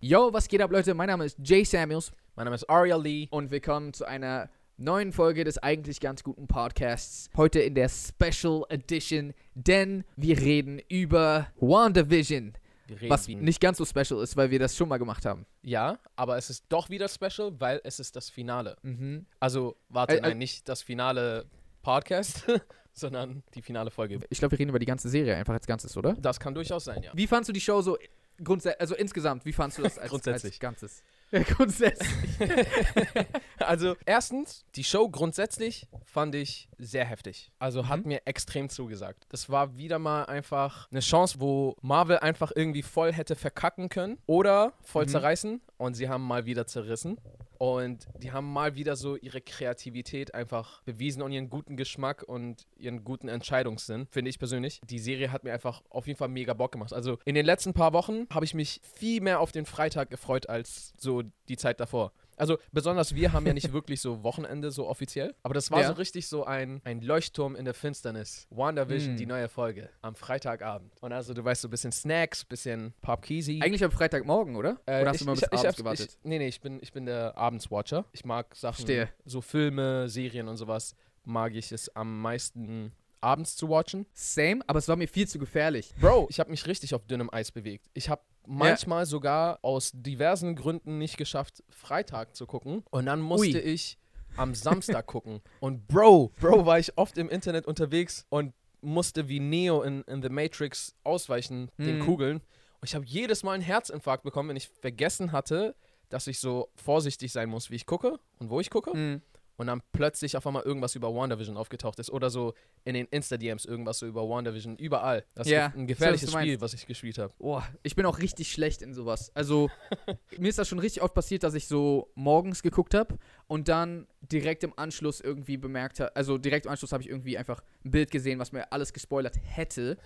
[0.00, 0.92] Yo, was geht ab, Leute?
[0.94, 3.28] Mein Name ist Jay Samuels Mein Name ist Aria Lee.
[3.30, 7.30] und willkommen zu einer neuen Folge des eigentlich ganz guten Podcasts.
[7.36, 12.52] Heute in der Special Edition, denn wir reden über WandaVision,
[12.90, 15.46] reden was nicht ganz so special ist, weil wir das schon mal gemacht haben.
[15.62, 18.76] Ja, aber es ist doch wieder special, weil es ist das Finale.
[18.82, 19.26] Mhm.
[19.40, 21.46] Also, warte, ä- nein, nicht das finale
[21.82, 22.44] Podcast,
[22.92, 24.20] sondern die finale Folge.
[24.30, 26.14] Ich glaube, wir reden über die ganze Serie einfach als Ganzes, oder?
[26.14, 27.10] Das kann durchaus sein, ja.
[27.14, 27.98] Wie fandst du die Show so
[28.42, 30.54] grundsätzlich, also insgesamt, wie fandst du das als, Grundsätzlich.
[30.54, 31.02] als Ganzes?
[31.30, 32.08] Ja, grundsätzlich.
[33.58, 37.52] Also, erstens, die Show grundsätzlich fand ich sehr heftig.
[37.60, 38.08] Also, hat Mhm.
[38.08, 39.24] mir extrem zugesagt.
[39.28, 44.18] Das war wieder mal einfach eine Chance, wo Marvel einfach irgendwie voll hätte verkacken können
[44.26, 45.08] oder voll Mhm.
[45.10, 47.18] zerreißen und sie haben mal wieder zerrissen.
[47.62, 52.66] Und die haben mal wieder so ihre Kreativität einfach bewiesen und ihren guten Geschmack und
[52.76, 54.80] ihren guten Entscheidungssinn, finde ich persönlich.
[54.90, 56.92] Die Serie hat mir einfach auf jeden Fall mega Bock gemacht.
[56.92, 60.48] Also in den letzten paar Wochen habe ich mich viel mehr auf den Freitag gefreut
[60.48, 62.12] als so die Zeit davor.
[62.42, 65.86] Also besonders wir haben ja nicht wirklich so Wochenende so offiziell, aber das war Ja.
[65.86, 68.46] so richtig so ein, ein Leuchtturm in der Finsternis.
[68.50, 69.16] WandaVision, Mm.
[69.16, 70.92] die neue Folge am Freitagabend.
[71.00, 73.60] Und also du weißt so ein bisschen Snacks, bisschen Popkeezy.
[73.62, 74.80] Eigentlich am Freitagmorgen, oder?
[74.86, 76.08] Äh, oder hast ich, du immer bis ich, ich, abends hab- gewartet?
[76.10, 78.04] Ich, nee, nee, ich bin, ich bin der Abendswatcher.
[78.12, 79.08] Ich mag Sachen, Verstehe.
[79.24, 82.90] so Filme, Serien und sowas, mag ich es am meisten
[83.22, 84.06] abends zu watchen.
[84.12, 85.94] Same, aber es war mir viel zu gefährlich.
[86.00, 87.86] Bro, ich habe mich richtig auf dünnem Eis bewegt.
[87.94, 92.82] Ich habe manchmal sogar aus diversen Gründen nicht geschafft, Freitag zu gucken.
[92.90, 93.58] Und dann musste Ui.
[93.58, 93.98] ich
[94.36, 95.40] am Samstag gucken.
[95.60, 100.22] Und Bro, Bro, war ich oft im Internet unterwegs und musste wie Neo in, in
[100.22, 102.04] The Matrix ausweichen, den Mhm.
[102.04, 102.36] Kugeln.
[102.38, 105.76] Und ich habe jedes Mal einen Herzinfarkt bekommen, wenn ich vergessen hatte,
[106.08, 108.94] dass ich so vorsichtig sein muss, wie ich gucke und wo ich gucke.
[108.96, 109.22] Mhm.
[109.56, 112.10] Und dann plötzlich auf einmal irgendwas über WandaVision aufgetaucht ist.
[112.10, 114.76] Oder so in den Insta-DMs irgendwas so über WandaVision.
[114.76, 115.24] Überall.
[115.34, 117.32] Das ist Ja, ein ich gefährliches weiß, was Spiel, was ich gespielt habe.
[117.38, 119.30] Boah, ich bin auch richtig schlecht in sowas.
[119.34, 119.70] Also,
[120.38, 124.06] mir ist das schon richtig oft passiert, dass ich so morgens geguckt habe und dann
[124.22, 127.90] direkt im Anschluss irgendwie bemerkt habe, also direkt im Anschluss habe ich irgendwie einfach ein
[127.90, 129.98] Bild gesehen, was mir alles gespoilert hätte.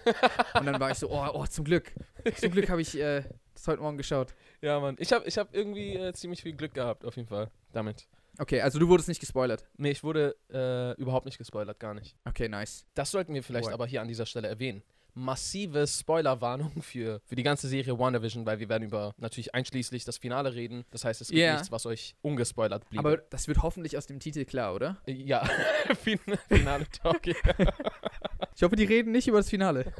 [0.54, 1.92] und dann war ich so, oh, oh zum Glück.
[2.36, 3.22] Zum Glück habe ich äh,
[3.54, 4.34] das heute Morgen geschaut.
[4.60, 4.96] Ja, Mann.
[4.98, 8.08] Ich habe ich hab irgendwie äh, ziemlich viel Glück gehabt, auf jeden Fall, damit.
[8.38, 9.64] Okay, also du wurdest nicht gespoilert.
[9.76, 12.16] Nee, ich wurde äh, überhaupt nicht gespoilert, gar nicht.
[12.24, 12.84] Okay, nice.
[12.94, 13.74] Das sollten wir vielleicht Right.
[13.74, 14.82] aber hier an dieser Stelle erwähnen.
[15.18, 20.18] Massive Spoilerwarnung für, für die ganze Serie WandaVision, weil wir werden über natürlich einschließlich das
[20.18, 20.84] Finale reden.
[20.90, 21.52] Das heißt, es gibt Ja.
[21.54, 22.98] nichts, was euch ungespoilert blieb.
[23.00, 24.98] Aber das wird hoffentlich aus dem Titel klar, oder?
[25.06, 25.42] ja,
[26.02, 27.22] Fin- Finale Talk.
[28.54, 29.92] Ich hoffe, die reden nicht über das Finale.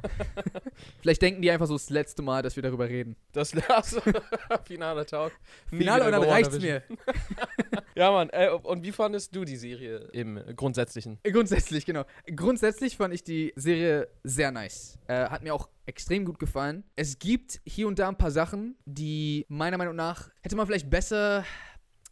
[1.00, 3.16] Vielleicht denken die einfach so das letzte Mal, dass wir darüber reden.
[3.32, 4.00] Das also,
[4.64, 5.32] Finale Talk.
[5.70, 6.82] Nie Finale und dann reicht's mir.
[7.94, 8.28] Ja, Mann.
[8.30, 11.19] Äh, und wie fandest du die Serie im Grundsätzlichen?
[11.22, 12.04] Grundsätzlich, genau.
[12.34, 14.98] Grundsätzlich fand ich die Serie sehr nice.
[15.06, 16.84] Äh, hat mir auch extrem gut gefallen.
[16.94, 20.91] Es gibt hier und da ein paar Sachen, die meiner Meinung nach hätte man vielleicht
[20.91, 21.44] besser.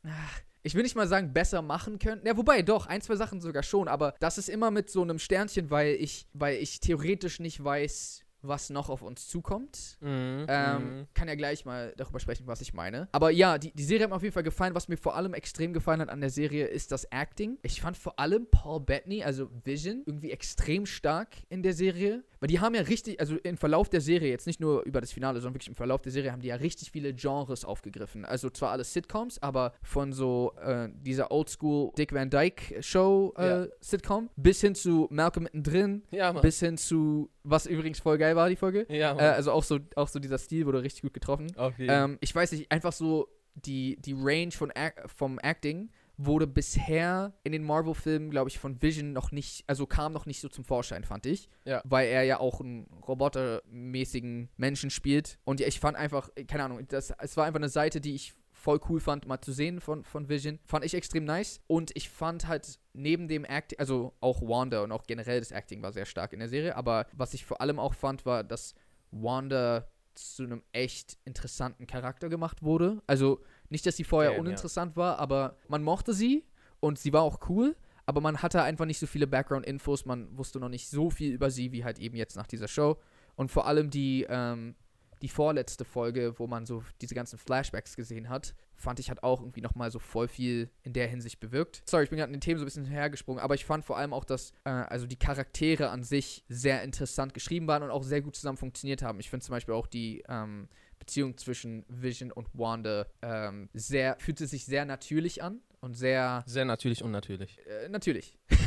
[0.06, 2.22] Ach, Ich will nicht mal sagen, besser machen können.
[2.24, 5.18] Ja, wobei, doch, ein, zwei Sachen sogar schon, aber das ist immer mit so einem
[5.18, 9.98] Sternchen, weil ich, weil ich theoretisch nicht weiß, was noch auf uns zukommt.
[10.00, 10.46] Mhm.
[10.48, 13.08] Ähm, kann ja gleich mal darüber sprechen, was ich meine.
[13.12, 14.74] Aber ja, die, die Serie hat mir auf jeden Fall gefallen.
[14.74, 17.58] Was mir vor allem extrem gefallen hat an der Serie, ist das Acting.
[17.62, 22.24] Ich fand vor allem Paul Bettany, also Vision, irgendwie extrem stark in der Serie.
[22.44, 25.10] Weil die haben ja richtig, also im Verlauf der Serie, jetzt nicht nur über das
[25.12, 28.26] Finale, sondern wirklich im Verlauf der Serie, haben die ja richtig viele Genres aufgegriffen.
[28.26, 33.46] Also zwar alles Sitcoms, aber von so äh, dieser Oldschool Dick Van Dyke Show äh,
[33.48, 33.66] Ja.
[33.80, 38.50] Sitcom bis hin zu Malcolm mittendrin, Ja, bis hin zu, was übrigens voll geil war,
[38.50, 38.84] die Folge.
[38.90, 41.46] ja, Äh, also auch so, auch so dieser Stil wurde richtig gut getroffen.
[41.78, 44.70] Jeden Ähm, ich weiß nicht, einfach so die, die Range von
[45.06, 50.12] vom Acting wurde bisher in den Marvel-Filmen, glaube ich, von Vision noch nicht, also kam
[50.12, 51.48] noch nicht so zum Vorschein, fand ich.
[51.64, 51.82] Ja.
[51.84, 55.38] Weil er ja auch einen robotermäßigen Menschen spielt.
[55.44, 58.34] Und ja, ich fand einfach, keine Ahnung, das, es war einfach eine Seite, die ich
[58.52, 60.58] voll cool fand, mal zu sehen von, von Vision.
[60.64, 61.60] Fand ich extrem nice.
[61.66, 65.82] Und ich fand halt neben dem Acting, also auch Wanda und auch generell das Acting
[65.82, 66.76] war sehr stark in der Serie.
[66.76, 68.74] Aber was ich vor allem auch fand, war, dass
[69.10, 73.02] Wanda zu einem echt interessanten Charakter gemacht wurde.
[73.06, 73.40] Also
[73.70, 74.40] nicht, dass sie vorher Damn, ja.
[74.42, 76.44] uninteressant war, aber man mochte sie
[76.80, 77.76] und sie war auch cool.
[78.06, 81.50] Aber man hatte einfach nicht so viele Background-Infos, man wusste noch nicht so viel über
[81.50, 82.98] sie, wie halt eben jetzt nach dieser Show.
[83.34, 84.74] Und vor allem die, ähm,
[85.22, 89.40] die vorletzte Folge, wo man so diese ganzen Flashbacks gesehen hat, fand ich hat auch
[89.40, 91.82] irgendwie nochmal so voll viel in der Hinsicht bewirkt.
[91.88, 93.96] Sorry, ich bin gerade in den Themen so ein bisschen hergesprungen, aber ich fand vor
[93.96, 98.02] allem auch, dass äh, also die Charaktere an sich sehr interessant geschrieben waren und auch
[98.02, 99.18] sehr gut zusammen funktioniert haben.
[99.20, 100.68] Ich finde zum Beispiel auch die ähm,
[101.04, 105.60] Beziehung zwischen Vision und Wanda ähm, sehr, fühlte sich sehr natürlich an.
[105.80, 107.58] und sehr Sehr natürlich unnatürlich.
[107.66, 108.38] äh, natürlich.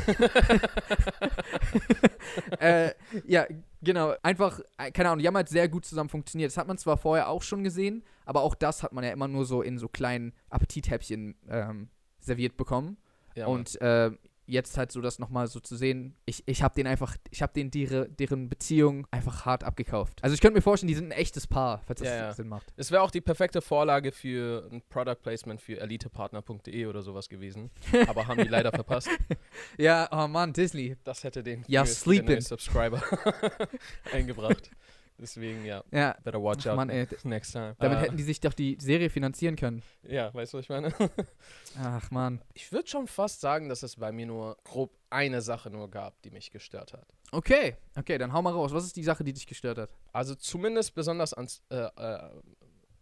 [2.60, 2.92] äh,
[3.26, 3.46] ja,
[3.82, 4.14] genau.
[4.22, 6.50] Einfach, äh, keine Ahnung, die haben halt sehr gut zusammen funktioniert.
[6.50, 9.26] Das hat man zwar vorher auch schon gesehen, aber auch das hat man ja immer
[9.28, 11.88] nur so in so kleinen Appetithäppchen ähm,
[12.20, 12.96] serviert bekommen.
[13.34, 14.10] Ja, und äh,
[14.48, 17.52] jetzt halt so das nochmal so zu sehen, ich, ich habe den einfach, ich habe
[17.52, 20.18] den deren, deren Beziehung einfach hart abgekauft.
[20.22, 22.32] Also ich könnte mir vorstellen, die sind ein echtes Paar, falls das Ja, ja.
[22.32, 22.72] Sinn macht.
[22.76, 27.70] Es wäre auch die perfekte Vorlage für ein Product Placement für elitepartner.de oder sowas gewesen.
[28.08, 29.08] Aber haben die leider verpasst.
[29.76, 30.96] Ja, oh Mann, Disney.
[31.04, 32.48] Das hätte den Ja, für- für den neuen sleepin'.
[32.48, 33.02] Subscriber
[34.12, 34.70] eingebracht.
[35.20, 37.06] Deswegen, ja, Ja, better watch Ach, out Mann, ey.
[37.24, 37.74] next time.
[37.80, 39.82] damit Äh, hätten die sich doch die Serie finanzieren können.
[40.02, 40.92] Ja, weißt du, was ich meine?
[41.78, 42.40] Ach Mann.
[42.54, 46.20] Ich würde schon fast sagen, dass es bei mir nur grob eine Sache nur gab,
[46.22, 47.06] die mich gestört hat.
[47.32, 48.72] Okay, okay, dann hau mal raus.
[48.72, 49.90] Was ist die Sache, die dich gestört hat?
[50.12, 52.30] Also zumindest besonders ans, äh, äh,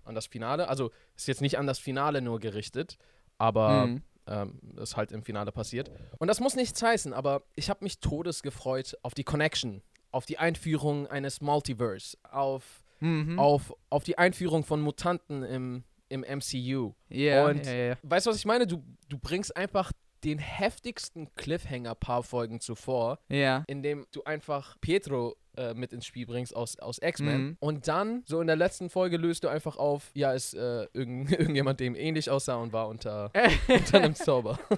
[0.04, 0.68] an das Finale.
[0.68, 2.96] Also ist jetzt nicht an das Finale nur gerichtet,
[3.38, 4.02] aber Mhm.
[4.28, 5.90] ähm, ist halt im Finale passiert.
[6.18, 10.26] Und das muss nichts heißen, aber ich habe mich todes gefreut auf die Connection, auf
[10.26, 13.38] die Einführung eines Multiverse, auf, Mhm.
[13.38, 16.94] auf, auf die Einführung von Mutanten im, im MCU.
[17.10, 17.94] Ja, und- ja, ja.
[18.02, 18.66] Weißt du, was ich meine?
[18.66, 19.92] Du, du bringst einfach
[20.24, 23.64] den heftigsten Cliffhanger paar Folgen zuvor, Ja.
[23.66, 27.40] indem du einfach Pietro äh, mit ins Spiel bringst aus, aus X-Men.
[27.42, 27.56] Mhm.
[27.60, 31.30] Und dann, so in der letzten Folge, löst du einfach auf, ja, ist äh, irgend,
[31.38, 33.30] irgendjemand, dem ähnlich aussah und war unter,
[33.68, 34.58] unter einem Zauber.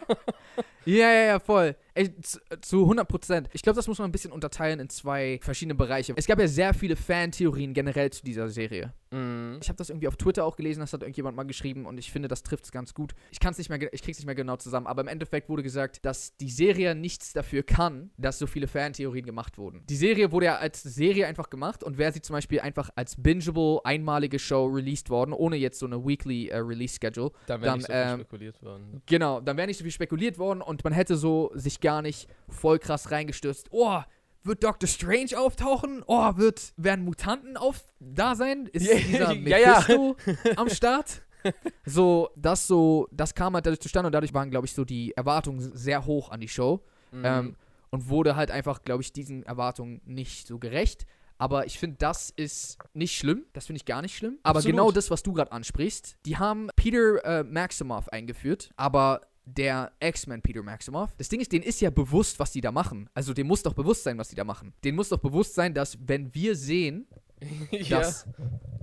[0.85, 1.77] Ja, ja, ja, voll.
[1.99, 3.49] Ey, zu, zu 100 Prozent.
[3.53, 6.15] Ich glaube, das muss man ein bisschen unterteilen in zwei verschiedene Bereiche.
[6.15, 8.93] Es gab ja sehr viele Fantheorien generell zu dieser Serie.
[9.11, 9.59] Mhm.
[9.61, 12.13] Ich habe das irgendwie auf Twitter auch gelesen, das hat irgendjemand mal geschrieben und ich
[12.13, 13.15] finde, das trifft es ganz gut.
[13.33, 15.65] Ich kann es nicht mehr, ich krieg's nicht mehr genau zusammen, aber im Endeffekt wurde
[15.65, 19.83] gesagt, dass die Serie nichts dafür kann, dass so viele Fantheorien gemacht wurden.
[19.89, 23.21] Die Serie wurde ja als Serie einfach gemacht und wäre sie zum Beispiel einfach als
[23.21, 27.71] bingeable, einmalige Show released worden, ohne jetzt so eine weekly äh, Release Schedule, Da wäre
[27.71, 29.03] Dann, nicht so viel ähm, spekuliert worden.
[29.07, 32.29] Genau, dann wäre nicht so viel spekuliert worden und man hätte so sich gar nicht
[32.51, 33.69] voll krass reingestürzt.
[33.71, 34.01] Oh,
[34.43, 36.05] wird Doctor Strange auftauchen?
[36.07, 38.69] Oh, wird, werden Mutanten auf da sein?
[38.71, 39.79] Ist Ja, dieser ja, ja.
[39.79, 40.17] Mephisto
[40.57, 41.23] am Start?
[41.87, 45.17] So, das so, das kam halt dadurch zustande und dadurch waren, glaube ich, so die
[45.17, 46.85] Erwartungen sehr hoch an die Show.
[47.13, 47.25] Mhm.
[47.25, 47.57] Ähm,
[47.91, 51.07] und wurde halt einfach, glaube ich, diesen Erwartungen nicht so gerecht.
[51.39, 53.47] Aber ich finde, das ist nicht schlimm.
[53.53, 54.39] Das finde ich gar nicht schlimm.
[54.43, 54.77] Aber Absolut.
[54.77, 59.23] genau das, was du gerade ansprichst, die haben Peter äh, Maximoff eingeführt, aber
[59.57, 63.09] der X-Men Peter Maximoff, das Ding ist, denen ist ja bewusst, was die da machen.
[63.15, 64.75] Also dem muss doch bewusst sein, was die da machen.
[64.85, 67.07] Denen muss doch bewusst sein, dass wenn wir sehen,
[67.71, 68.01] ja.
[68.01, 68.27] dass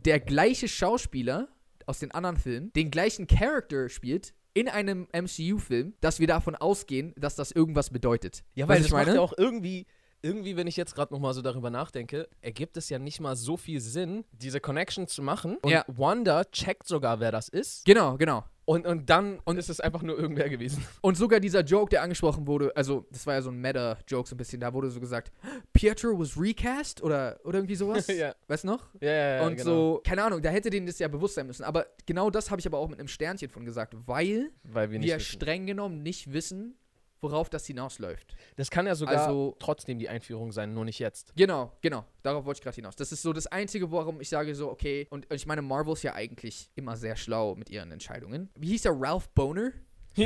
[0.06, 1.48] der gleiche Schauspieler
[1.86, 7.14] aus den anderen Filmen den gleichen Charakter spielt in einem MCU-Film, dass wir davon ausgehen,
[7.18, 8.44] dass das irgendwas bedeutet.
[8.56, 9.18] Ja, weil das ich macht meine?
[9.18, 9.86] ja auch irgendwie,
[10.22, 13.58] irgendwie, wenn ich jetzt gerade nochmal so darüber nachdenke, ergibt es ja nicht mal so
[13.58, 15.58] viel Sinn, diese Connection zu machen.
[15.58, 15.84] Und Ja.
[15.88, 17.86] Wanda checkt sogar, wer das ist.
[17.86, 18.46] Genau, genau.
[18.66, 20.84] Und, und dann Und- ist es einfach nur irgendwer gewesen.
[21.02, 24.34] Und sogar dieser Joke, der angesprochen wurde, also das war ja so ein Meta-Joke so
[24.36, 25.32] ein bisschen, da wurde so gesagt,
[25.72, 28.08] Pietro was recast oder, oder irgendwie sowas.
[28.16, 28.34] ja.
[28.48, 28.88] Weißt du noch?
[29.00, 29.64] Ja, ja, ja, und genau.
[29.64, 31.64] so, keine Ahnung, da hätte denen das ja bewusst sein müssen.
[31.64, 35.00] Aber genau das habe ich aber auch mit einem Sternchen von gesagt, weil Weil wir
[35.02, 36.76] wir streng genommen nicht wissen,
[37.22, 38.36] worauf das hinausläuft.
[38.56, 41.34] Das kann ja sogar Also- trotzdem die Einführung sein, nur nicht jetzt.
[41.36, 42.06] Genau, genau.
[42.24, 42.96] Darauf wollte ich gerade hinaus.
[42.96, 46.04] Das ist so das Einzige, warum ich sage so, okay, und ich meine, Marvel ist
[46.04, 48.50] ja eigentlich immer sehr schlau mit ihren Entscheidungen.
[48.56, 49.72] Wie hieß der Ralph Boner?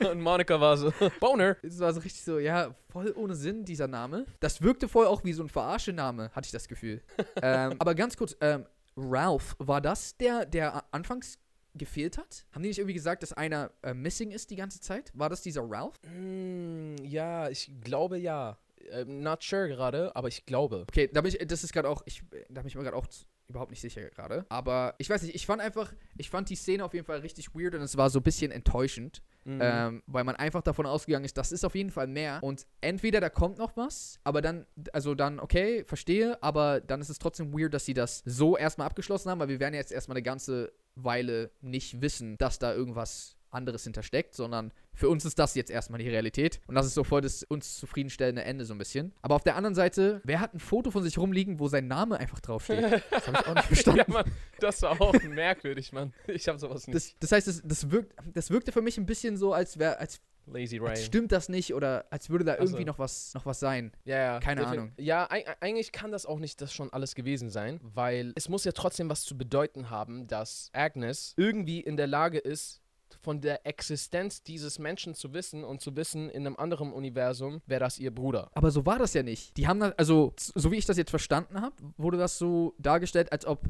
[0.00, 1.56] Und Monika war so, Boner.
[1.62, 4.26] Es war so richtig so, ja, voll ohne Sinn, dieser Name.
[4.40, 7.02] Das wirkte voll auch wie so ein Verarsche-Name, hatte ich das Gefühl.
[7.42, 11.38] ähm, aber ganz kurz, ähm, Ralph, war das der, der anfangs
[11.78, 12.46] gefehlt hat?
[12.52, 15.10] Haben die nicht irgendwie gesagt, dass einer äh, missing ist die ganze Zeit?
[15.14, 16.00] War das dieser Ralph?
[16.02, 18.58] Mm, ja, ich glaube ja.
[18.90, 20.84] Ähm, not sure gerade, aber ich glaube.
[20.88, 23.06] Okay, da bin ich, das ist gerade auch, ich, da bin ich mir gerade auch
[23.48, 24.44] überhaupt nicht sicher gerade.
[24.48, 27.54] Aber ich weiß nicht, ich fand einfach, ich fand die Szene auf jeden Fall richtig
[27.54, 29.22] weird und es war so ein bisschen enttäuschend.
[29.44, 29.60] Mhm.
[29.62, 32.40] Ähm, weil man einfach davon ausgegangen ist, das ist auf jeden Fall mehr.
[32.42, 37.08] Und entweder da kommt noch was, aber dann, also dann, okay, verstehe, aber dann ist
[37.08, 40.16] es trotzdem weird, dass sie das so erstmal abgeschlossen haben, weil wir werden jetzt erstmal
[40.16, 45.54] eine ganze Weile nicht wissen, dass da irgendwas anderes hintersteckt, sondern für uns ist das
[45.54, 46.60] jetzt erstmal die Realität.
[46.66, 49.12] Und das ist so voll das uns zufriedenstellende Ende so ein bisschen.
[49.22, 52.18] Aber auf der anderen Seite, wer hat ein Foto von sich rumliegen, wo sein Name
[52.18, 53.02] einfach draufsteht?
[53.10, 53.98] Das habe ich auch nicht verstanden.
[54.00, 56.12] ja, Mann, das war auch merkwürdig, Mann.
[56.26, 56.96] Ich habe sowas nicht.
[56.96, 59.98] Das, das heißt, das, das, wirkt, das wirkte für mich ein bisschen so, als wäre,
[59.98, 61.04] als, Lazy als Ray.
[61.04, 62.64] stimmt das nicht oder als würde da Also.
[62.72, 63.92] irgendwie noch was, noch was sein.
[64.06, 64.40] Ja, ja.
[64.40, 64.92] Keine Defi- Ahnung.
[64.96, 68.64] Ja, eig- eigentlich kann das auch nicht das schon alles gewesen sein, weil es muss
[68.64, 72.80] ja trotzdem was zu bedeuten haben, dass Agnes irgendwie in der Lage ist,
[73.20, 77.80] von der Existenz dieses Menschen zu wissen und zu wissen, in einem anderen Universum wäre
[77.80, 78.50] das ihr Bruder.
[78.54, 79.56] Aber so war das ja nicht.
[79.56, 83.32] Die haben das, also, so wie ich das jetzt verstanden habe, wurde das so dargestellt,
[83.32, 83.60] als ob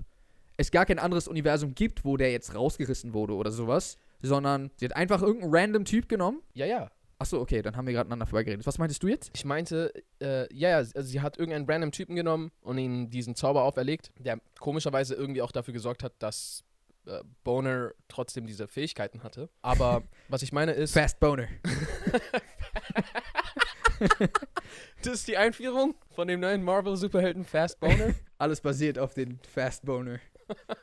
[0.57, 4.87] es gar kein anderes Universum gibt, wo der jetzt rausgerissen wurde oder sowas, sondern sie
[4.87, 6.43] hat einfach irgendeinen random Typ genommen.
[6.55, 6.91] Ja, ja.
[7.21, 8.65] Achso, okay, dann haben wir gerade aneinander vorbeigeredet.
[8.65, 9.31] Was meintest du jetzt?
[9.35, 13.35] Ich meinte, äh, ja, ja, also sie hat irgendeinen random Typen genommen und ihm diesen
[13.35, 16.63] Zauber auferlegt, der komischerweise irgendwie auch dafür gesorgt hat, dass
[17.09, 19.49] äh, Boner trotzdem diese Fähigkeiten hatte.
[19.63, 21.49] Aber was ich meine ist, Fast Boner.
[25.03, 28.15] das ist die Einführung von dem neuen Marvel-Superhelden Fast Boner.
[28.39, 30.21] Alles basiert auf den Fast Boner.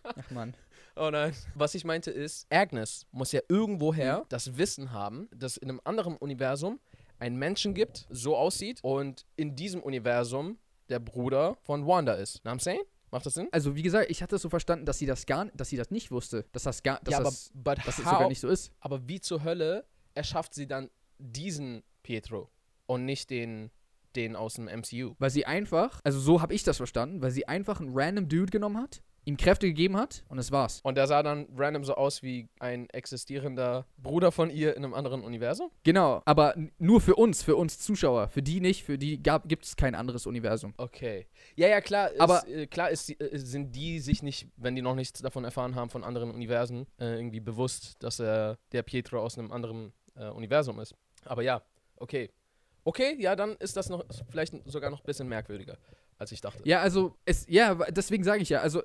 [0.03, 0.55] Ach man.
[0.95, 1.33] Oh nein.
[1.55, 6.17] Was ich meinte ist, Agnes muss ja irgendwoher das Wissen haben, dass in einem anderen
[6.17, 6.79] Universum
[7.19, 10.57] ein Menschen gibt, so aussieht und in diesem Universum
[10.89, 12.41] der Bruder von Wanda ist.
[12.41, 12.81] Know what I'm saying?
[13.15, 13.47] Macht das Sinn?
[13.53, 15.89] Also wie gesagt, ich hatte es so verstanden, dass sie das gar, dass sie das
[15.89, 17.53] nicht wusste, dass das gar, dass ja, aber, das,
[17.85, 18.73] dass das sogar nicht so ist.
[18.81, 22.49] aber wie zur Hölle erschafft sie dann diesen Pietro
[22.87, 23.71] und nicht den,
[24.17, 25.15] den aus dem MCU?
[25.17, 28.51] Weil sie einfach, also so habe ich das verstanden, weil sie einfach einen random Dude
[28.51, 30.79] genommen hat, ihm Kräfte gegeben hat und das war's.
[30.83, 34.93] Und der sah dann random so aus wie ein existierender Bruder von ihr in einem
[34.93, 35.69] anderen Universum?
[35.83, 39.75] Genau, aber nur für uns, für uns Zuschauer, für die nicht, für die gibt es
[39.75, 40.73] kein anderes Universum.
[40.77, 41.27] Okay.
[41.55, 42.11] Ja, ja, klar.
[42.19, 45.43] Aber- ist, äh, klar ist, äh, sind die sich nicht, wenn die noch nichts davon
[45.43, 49.91] erfahren haben von anderen Universen, äh, irgendwie bewusst, dass er der Pietro aus einem anderen
[50.15, 50.95] äh, Universum ist.
[51.25, 51.61] Aber ja,
[51.97, 52.29] okay.
[52.87, 55.75] Okay, ja, dann ist das noch vielleicht sogar noch ein bisschen merkwürdiger,
[56.17, 56.61] als ich dachte.
[56.67, 58.83] Ja, also es, ja, deswegen sage ich ja, also,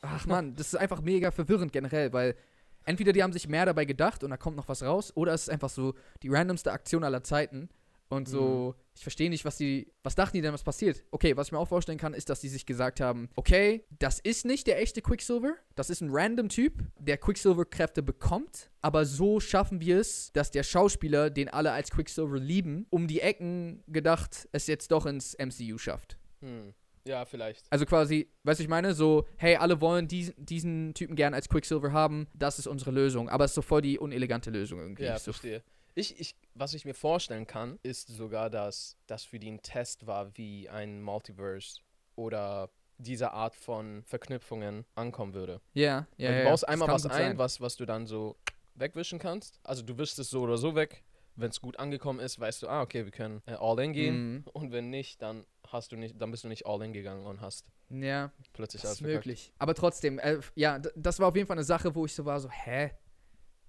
[0.00, 2.36] ach man, das ist einfach mega verwirrend generell, weil
[2.84, 5.42] entweder die haben sich mehr dabei gedacht und da kommt noch was raus, oder es
[5.42, 7.68] ist einfach so die randomste Aktion aller Zeiten
[8.08, 11.02] und so, ich verstehe nicht, was die, was dachten die denn, was passiert?
[11.12, 14.18] Okay, was ich mir auch vorstellen kann, ist, dass die sich gesagt haben, okay, das
[14.18, 19.40] ist nicht der echte Quicksilver, das ist ein random Typ, der Quicksilver-Kräfte bekommt, aber so
[19.40, 24.46] schaffen wir es, dass der Schauspieler, den alle als Quicksilver lieben, um die Ecken gedacht,
[24.52, 26.18] es jetzt doch ins MCU schafft.
[26.42, 26.74] Hm.
[27.04, 27.66] Ja, vielleicht.
[27.70, 31.48] Also quasi, weißt du, ich meine, so, hey, alle wollen diesen, diesen Typen gern als
[31.48, 33.28] Quicksilver haben, das ist unsere Lösung.
[33.28, 35.04] Aber es ist so voll die unelegante Lösung irgendwie.
[35.04, 35.62] Ja, so, verstehe.
[35.94, 40.06] Ich, ich, was ich mir vorstellen kann, ist sogar, dass das für die ein Test
[40.06, 41.80] war, wie ein Multiverse
[42.14, 45.60] oder diese Art von Verknüpfungen ankommen würde.
[45.74, 46.38] ja, ja, ja.
[46.38, 47.38] du baust das einmal was ein, sein.
[47.38, 48.36] was, was du dann so
[48.74, 49.60] wegwischen kannst.
[49.64, 51.02] Also du wischst es so oder so weg.
[51.34, 54.32] Wenn es gut angekommen ist, weißt du, ah, okay, wir können äh, all in gehen.
[54.32, 54.44] Mhm.
[54.52, 57.40] Und wenn nicht, dann hast du nicht, dann bist du nicht all in gegangen und
[57.40, 59.26] hast Ja, plötzlich das alles ist verkackt.
[59.26, 59.52] möglich.
[59.58, 62.38] Aber trotzdem, äh, ja, das war auf jeden Fall eine Sache, wo ich so war,
[62.40, 62.90] so, hä?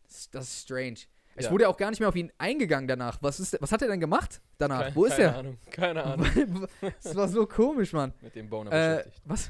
[0.04, 0.98] Das, das ist strange.
[1.36, 1.52] Es Ja.
[1.52, 3.18] wurde auch gar nicht mehr auf ihn eingegangen danach.
[3.22, 4.82] Was, ist, was hat er denn gemacht danach?
[4.84, 5.38] Keine- Wo ist keine er?
[5.38, 6.68] Ahnung, keine Ahnung.
[7.02, 8.14] das war so komisch, Mann.
[8.22, 9.22] Mit dem Boner Äh, beschäftigt.
[9.26, 9.50] was?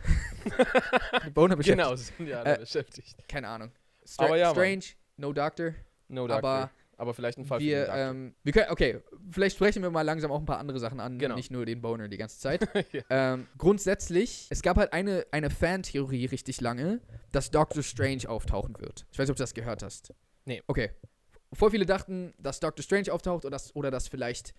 [1.34, 1.84] Boner beschäftigt.
[1.86, 3.16] Genau, sind ja alle Äh, beschäftigt.
[3.28, 3.72] Keine Ahnung.
[4.06, 4.56] Stra ja, Mann.
[4.56, 4.84] strange,
[5.18, 5.74] no doctor.
[6.08, 6.38] No Doctor.
[6.50, 6.72] aber
[7.04, 7.98] Aber, vielleicht ein Fall für wir, Doctor.
[7.98, 11.20] ähm, wir können, okay, vielleicht sprechen wir mal langsam auch ein paar andere Sachen an,
[11.20, 11.36] Genau.
[11.36, 12.68] nicht nur den Boner die ganze Zeit.
[12.94, 13.02] Ja.
[13.34, 19.06] ähm, grundsätzlich, es gab halt eine, eine Fan-Theorie richtig lange, dass Doctor Strange auftauchen wird.
[19.12, 20.14] Ich weiß nicht, ob du das gehört hast.
[20.46, 20.62] Nee.
[20.68, 20.92] Okay.
[21.54, 24.54] Voll viele dachten, dass Doctor Strange auftaucht oder dass, oder dass vielleicht,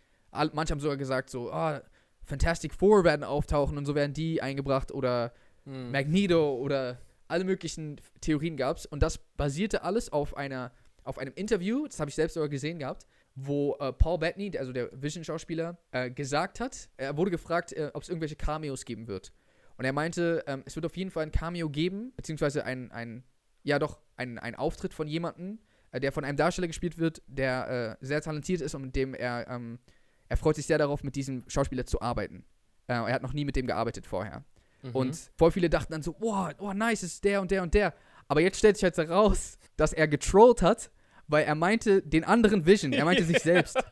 [0.53, 1.83] manche haben sogar gesagt, so, ah,
[2.23, 5.33] Fantastic Four werden auftauchen und so werden die eingebracht oder
[5.67, 5.91] Hm.
[5.93, 8.85] Magneto oder alle möglichen Theorien gab es.
[8.87, 10.73] Und das basierte alles auf einer
[11.05, 14.61] auf einem Interview, das habe ich selbst sogar gesehen gehabt, wo äh, Paul Bettany, der-
[14.61, 19.07] also der Vision-Schauspieler, äh, gesagt hat, er wurde gefragt, äh, ob es irgendwelche Cameos geben
[19.09, 19.33] wird.
[19.77, 23.25] Und er meinte, ähm, es wird auf jeden Fall ein Cameo geben, beziehungsweise ein, ein
[23.65, 25.59] ja doch, ein, ein Auftritt von jemandem,
[25.91, 29.15] äh, der von einem Darsteller gespielt wird, der äh, sehr talentiert ist und mit dem
[29.15, 29.79] er, ähm,
[30.29, 32.45] er freut sich sehr darauf, mit diesem Schauspieler zu arbeiten.
[32.87, 34.45] Äh, er hat noch nie mit dem gearbeitet vorher.
[34.83, 34.91] Mhm.
[34.93, 37.75] Und voll viele dachten dann so, wow, oh nice, es ist der und der und
[37.75, 37.95] der.
[38.29, 40.91] Aber jetzt stellt sich halt heraus, dass er getrollt hat,
[41.29, 42.93] weil er meinte den anderen Vision.
[42.93, 43.77] Er meinte sich selbst.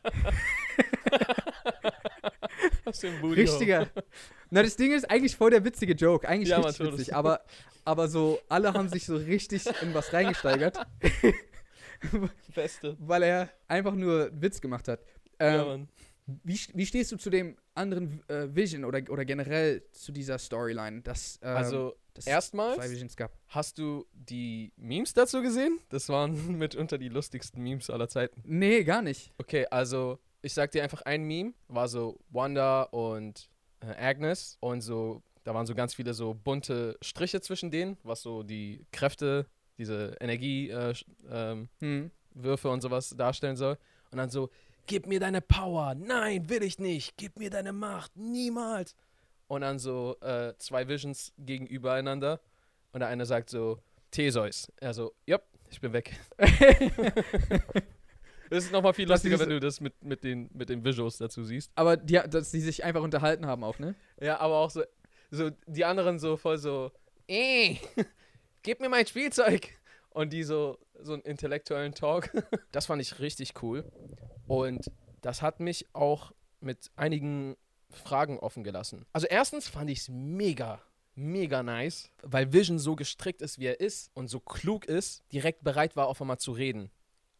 [3.23, 3.87] Richtiger.
[4.49, 6.27] Na, das Ding ist eigentlich voll der witzige Joke.
[6.27, 6.99] Eigentlich Ja, richtig natürlich.
[7.01, 7.15] witzig.
[7.15, 7.41] Aber,
[7.85, 10.79] aber so, alle haben sich so richtig in was reingesteigert,
[12.55, 12.95] Beste.
[12.99, 14.99] weil er einfach nur Witz gemacht hat.
[15.39, 15.87] ja, Ähm, Mann.
[16.43, 21.01] wie, wie stehst du zu dem anderen äh, Vision oder, oder generell zu dieser Storyline,
[21.01, 22.79] dass ähm, Also, dass es erstmals
[23.47, 25.79] hast du die Memes dazu gesehen?
[25.89, 28.41] Das waren mitunter die lustigsten Memes aller Zeiten.
[28.45, 29.31] Nee, gar nicht.
[29.37, 34.81] Okay, also ich sag dir einfach ein Meme, war so Wanda und äh, Agnes und
[34.81, 39.47] so, da waren so ganz viele so bunte Striche zwischen denen, was so die Kräfte,
[39.77, 42.11] diese Energiewürfe äh, ähm, Hm.
[42.63, 43.77] Und sowas darstellen soll.
[44.11, 44.49] Und dann so,
[44.87, 48.95] gib mir deine Power, nein, will ich nicht, gib mir deine Macht, niemals.
[49.47, 52.39] Und dann so äh, zwei Visions gegenübereinander
[52.91, 53.79] und der eine sagt so,
[54.11, 54.71] Theseus.
[54.77, 56.19] Er so, jupp, ich bin weg.
[58.49, 61.43] Das ist nochmal viel lustiger, wenn du das mit, mit, den, mit den Visuals dazu
[61.43, 61.71] siehst.
[61.73, 63.95] Aber die, dass die sich einfach unterhalten haben auch, ne?
[64.21, 64.83] Ja, aber auch so,
[65.31, 66.91] so die anderen so voll so,
[67.27, 67.77] eh,
[68.61, 69.69] gib mir mein Spielzeug.
[70.11, 72.29] und die so, so einen intellektuellen Talk.
[72.71, 73.83] Das fand ich richtig cool.
[74.47, 77.55] Und das hat mich auch mit einigen
[77.95, 79.05] Fragen offen gelassen.
[79.13, 80.81] Also erstens fand ich es mega,
[81.15, 85.63] mega nice, weil Vision so gestrickt ist, wie er ist und so klug ist, direkt
[85.63, 86.89] bereit war, auf einmal zu reden,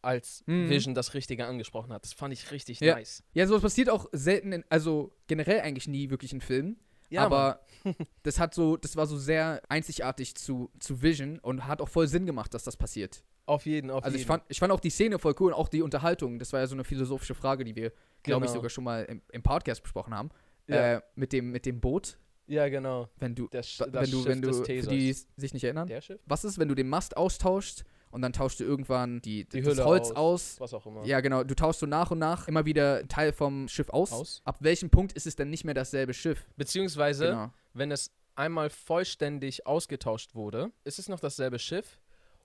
[0.02, 0.68] als Mhm.
[0.68, 2.04] Vision das Richtige angesprochen hat.
[2.04, 2.94] Das fand ich richtig Ja.
[2.94, 3.22] nice.
[3.32, 6.78] Ja, sowas passiert auch selten, in, also generell eigentlich nie wirklich in Filmen.
[7.16, 7.60] aber
[8.22, 12.08] das hat so, das war so sehr einzigartig zu, zu Vision und hat auch voll
[12.08, 13.22] Sinn gemacht, dass das passiert.
[13.46, 14.22] auf jeden, auf Also jeden.
[14.22, 16.38] ich fand, ich fand auch die Szene voll cool und auch die Unterhaltung.
[16.38, 17.92] Das war ja so eine philosophische Frage, die wir,
[18.22, 18.60] glaube ich, Genau.
[18.60, 20.30] sogar schon mal im, im Podcast besprochen haben.
[20.66, 20.94] Ja.
[20.94, 22.18] Äh, mit, dem, mit dem Boot.
[22.46, 23.08] ja, genau.
[23.18, 25.90] Wenn du, Der Sch wenn das du, wenn du, für die sich nicht erinnern.
[26.26, 29.80] Was ist, wenn du den Mast austauschst und dann tauschst du irgendwann die, Die das
[29.84, 30.16] Holz aus.
[30.16, 30.60] aus.
[30.60, 31.04] Was auch immer.
[31.04, 31.42] Ja, genau.
[31.44, 34.12] Du tauschst so nach und nach immer wieder einen Teil vom Schiff aus.
[34.12, 34.42] Aus.
[34.44, 36.46] Ab welchem Punkt ist es dann nicht mehr dasselbe Schiff?
[36.56, 37.50] Beziehungsweise, Genau.
[37.72, 42.00] wenn es einmal vollständig ausgetauscht wurde, ist es noch dasselbe Schiff?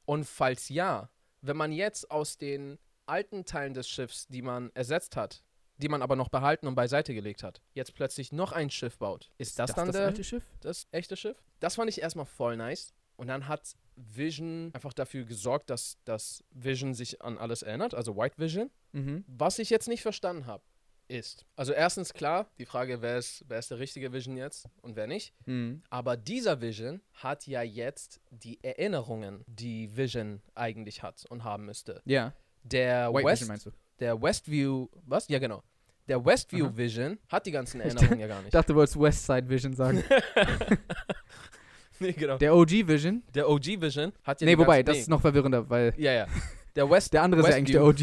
[0.06, 1.10] Und falls ja,
[1.42, 5.44] wenn man jetzt aus den alten Teilen des Schiffs, die man ersetzt hat,
[5.80, 9.32] die man aber noch behalten und beiseite gelegt hat, jetzt plötzlich noch ein Schiff baut,
[9.38, 10.44] ist das, dann das der, alte Schiff?
[10.62, 11.42] das echte Schiff?
[11.60, 12.94] Das fand ich erstmal voll nice.
[13.16, 18.16] Und dann hat Vision einfach dafür gesorgt, dass, dass Vision sich an alles erinnert, also
[18.16, 18.70] White Vision.
[18.94, 19.26] Mhm.
[19.28, 20.64] Was ich jetzt nicht verstanden habe,
[21.10, 24.96] ist, also erstens klar, die Frage, wer ist, wer ist der richtige Vision jetzt und
[24.96, 25.34] wer nicht.
[25.46, 25.82] Mhm.
[25.90, 32.02] Aber dieser Vision hat ja jetzt die Erinnerungen, die Vision eigentlich hat und haben müsste.
[32.06, 32.34] Ja.
[32.64, 33.72] Der, White West, Vision meinst du?
[34.00, 35.28] der Westview, was?
[35.28, 35.64] Ja, genau.
[36.10, 36.76] Der Westview Aha.
[36.78, 38.54] Vision hat die ganzen Erinnerungen ja gar Ich nicht.
[38.56, 40.04] dachte, du wolltest Westside Vision sagen.
[42.00, 42.38] nee, genau.
[42.38, 43.24] Der OG Vision?
[43.34, 46.28] Der OG Vision hat ja nee, die wobei, das ist noch verwirrender, weil Ja, ja.
[46.76, 48.00] Der West, der andere ist ja eigentlich der OG.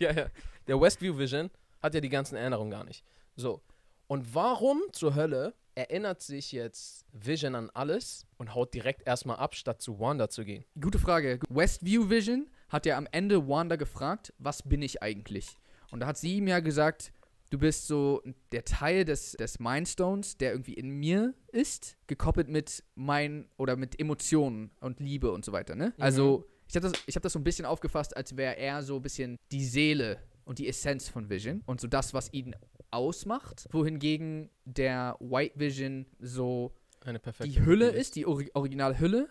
[0.00, 0.26] ja, ja.
[0.68, 1.50] Der Westview Vision
[1.82, 3.04] hat ja die ganzen Erinnerungen gar nicht.
[3.34, 3.60] So.
[4.06, 9.54] Und warum zur Hölle erinnert sich jetzt Vision an alles und haut direkt erstmal ab,
[9.56, 10.64] statt zu Wanda zu gehen?
[10.80, 11.40] Gute Frage.
[11.48, 15.58] Westview Vision hat ja am Ende Wanda gefragt, was bin ich eigentlich?
[15.90, 17.12] Und da hat sie ihm ja gesagt,
[17.52, 22.82] du bist so der Teil des, des Mindstones, der irgendwie in mir ist, gekoppelt mit
[22.94, 25.92] mein oder mit Emotionen und Liebe und so weiter, ne?
[25.96, 26.02] Mhm.
[26.02, 28.96] Also, ich habe das, ich hab das so ein bisschen aufgefasst, als wäre er so
[28.96, 32.56] ein bisschen die Seele und die Essenz von Vision und so das, was ihn
[32.90, 36.72] ausmacht, wohingegen der White Vision so
[37.04, 39.28] Eine perfekte die Hülle Kopie ist, die Ori Originalhülle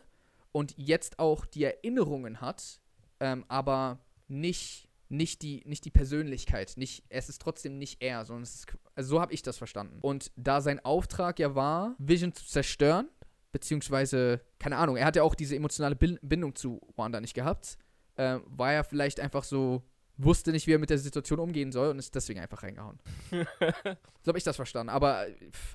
[0.52, 2.80] und jetzt auch die Erinnerungen hat,
[3.20, 6.74] ähm, aber nicht, nicht, die, nicht die Persönlichkeit.
[6.78, 10.00] Nicht, es ist trotzdem nicht er, sondern es ist, also so habe ich das verstanden.
[10.02, 13.10] Und da sein Auftrag ja war, Vision zu zerstören,
[13.52, 17.78] beziehungsweise, keine Ahnung, er hat ja auch diese emotionale Bin- Bindung zu Wanda nicht gehabt,
[18.16, 19.84] äh, war er vielleicht einfach so,
[20.18, 23.00] wusste nicht, wie er mit der Situation umgehen soll und ist deswegen einfach reingehauen.
[23.32, 24.90] so habe ich das verstanden.
[24.90, 25.26] Aber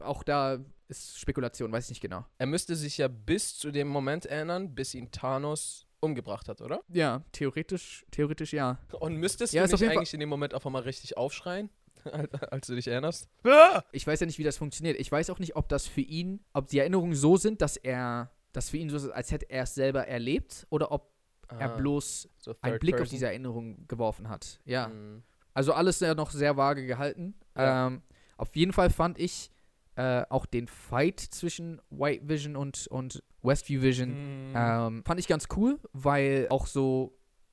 [0.00, 2.24] auch da ist Spekulation, weiß ich nicht genau.
[2.38, 6.80] Er müsste sich ja bis zu dem Moment erinnern, bis ihn Thanos umgebracht hat, oder?
[6.88, 8.78] Ja, theoretisch, theoretisch ja.
[9.00, 11.70] Und müsstest Ja, du auf nicht eigentlich in dem Moment auf einmal richtig aufschreien,
[12.50, 13.28] als du dich erinnerst?
[13.92, 14.98] Ich weiß ja nicht, wie das funktioniert.
[15.00, 18.30] Ich weiß auch nicht, ob das für ihn, ob die Erinnerungen so sind, dass er,
[18.52, 21.10] dass für ihn so ist, als hätte er es selber erlebt oder ob
[21.48, 23.14] er Ah, bloß so einen Blick auf Person.
[23.14, 24.60] diese Erinnerungen geworfen hat.
[24.64, 24.88] Ja.
[24.88, 25.22] Mhm.
[25.54, 27.34] Also alles ja noch sehr vage gehalten.
[27.56, 27.86] Ja.
[27.86, 28.02] Ähm,
[28.36, 29.50] auf jeden Fall fand ich
[29.96, 34.52] äh, auch den Fight zwischen White Vision und, und Westview Vision Mhm.
[34.54, 37.12] Ähm, fand ich ganz cool, weil auch so,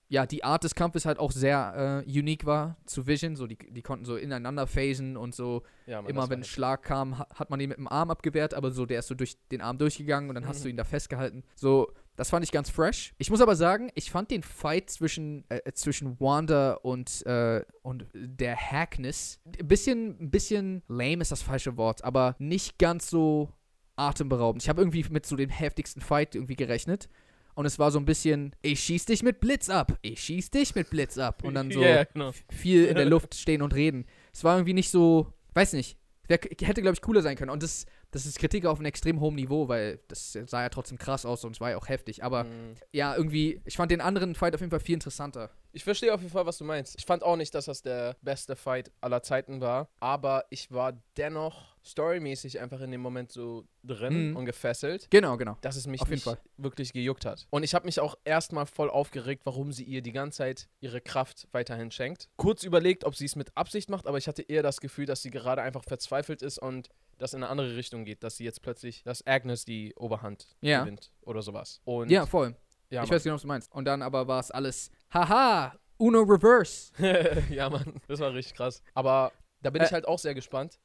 [0.10, 3.36] ja, die Art des Kampfes halt auch sehr äh, unique war zu Vision.
[3.36, 6.44] So, die, die konnten so ineinander phasen und so, ja, Mann, immer wenn ein.
[6.44, 9.16] Schlag kam, ha- hat man ihn mit dem Arm abgewehrt, aber so, der ist so
[9.16, 10.64] durch den Arm durchgegangen und dann hast Mhm.
[10.64, 11.44] du ihn da festgehalten.
[11.56, 13.14] So, das fand ich ganz fresh.
[13.18, 18.06] Ich muss aber sagen, ich fand den Fight zwischen, äh, zwischen Wanda und, äh, und
[18.14, 23.50] der Hackness ein bisschen, ein bisschen lame ist das falsche Wort, aber nicht ganz so
[23.96, 24.64] atemberaubend.
[24.64, 27.10] Ich habe irgendwie mit so dem heftigsten Fight irgendwie gerechnet.
[27.56, 30.74] Und es war so ein bisschen, ich schieß dich mit Blitz ab, ich schieß dich
[30.74, 31.44] mit Blitz ab.
[31.44, 32.32] Und dann so ja, genau.
[32.50, 34.06] viel in der Luft stehen und reden.
[34.34, 35.98] Es war irgendwie nicht so, weiß nicht,
[36.30, 37.52] hätte, glaube ich, cooler sein können.
[37.52, 40.98] Und das, das ist Kritik auf einem extrem hohen Niveau, weil das sah ja trotzdem
[40.98, 42.24] krass aus und es war ja auch heftig.
[42.24, 42.76] Aber Mhm.
[42.92, 45.50] ja, irgendwie, ich fand den anderen Fight auf jeden Fall viel interessanter.
[45.76, 46.96] Ich verstehe auf jeden Fall, was du meinst.
[47.00, 50.94] Ich fand auch nicht, dass das der beste Fight aller Zeiten war, aber ich war
[51.18, 54.36] dennoch storymäßig einfach in dem Moment so drin Mhm.
[54.38, 55.58] und gefesselt, Genau, genau.
[55.62, 56.38] dass es mich Auf jeden nicht Fall.
[56.58, 57.46] wirklich gejuckt hat.
[57.50, 61.02] Und ich habe mich auch erstmal voll aufgeregt, warum sie ihr die ganze Zeit ihre
[61.02, 62.30] Kraft weiterhin schenkt.
[62.38, 65.22] Kurz überlegt, ob sie es mit Absicht macht, aber ich hatte eher das Gefühl, dass
[65.22, 66.90] sie gerade einfach verzweifelt ist und
[67.24, 70.82] das in eine andere Richtung geht, dass sie jetzt plötzlich, dass Agnes die Oberhand Ja.
[70.82, 71.82] gewinnt oder sowas.
[71.86, 72.56] Und Ja, voll.
[72.90, 73.72] ja, ich weiß genau, was du meinst.
[73.72, 76.92] Und dann aber war es alles, haha, Uno Reverse.
[77.50, 78.84] ja, Mann, das war richtig krass.
[78.94, 79.32] Aber
[79.62, 79.86] da bin Äh.
[79.86, 80.80] ich halt auch sehr gespannt,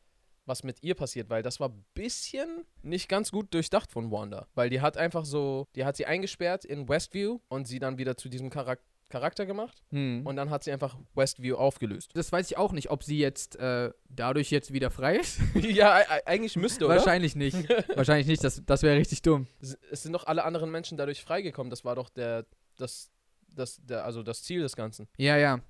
[0.47, 4.47] was mit ihr passiert, weil das war ein bisschen nicht ganz gut durchdacht von Wanda.
[4.55, 8.17] Weil die hat einfach so, die hat sie eingesperrt in Westview und sie dann wieder
[8.17, 10.27] zu diesem Charak Charakter gemacht Hm.
[10.27, 12.11] und dann hat sie einfach Westview aufgelöst.
[12.15, 15.39] das weiß ich auch nicht, ob sie jetzt äh, dadurch jetzt wieder frei ist.
[15.55, 16.97] ja, e- e- eigentlich müsste, oder?
[16.97, 17.57] Wahrscheinlich nicht.
[17.97, 19.47] Wahrscheinlich nicht, das, das wäre richtig dumm.
[19.61, 21.71] Es es sind doch alle anderen Menschen dadurch freigekommen.
[21.71, 22.45] Das war doch der,
[22.77, 23.11] das,
[23.55, 25.09] das, der, also das Ziel des Ganzen.
[25.17, 25.61] Ja, ja.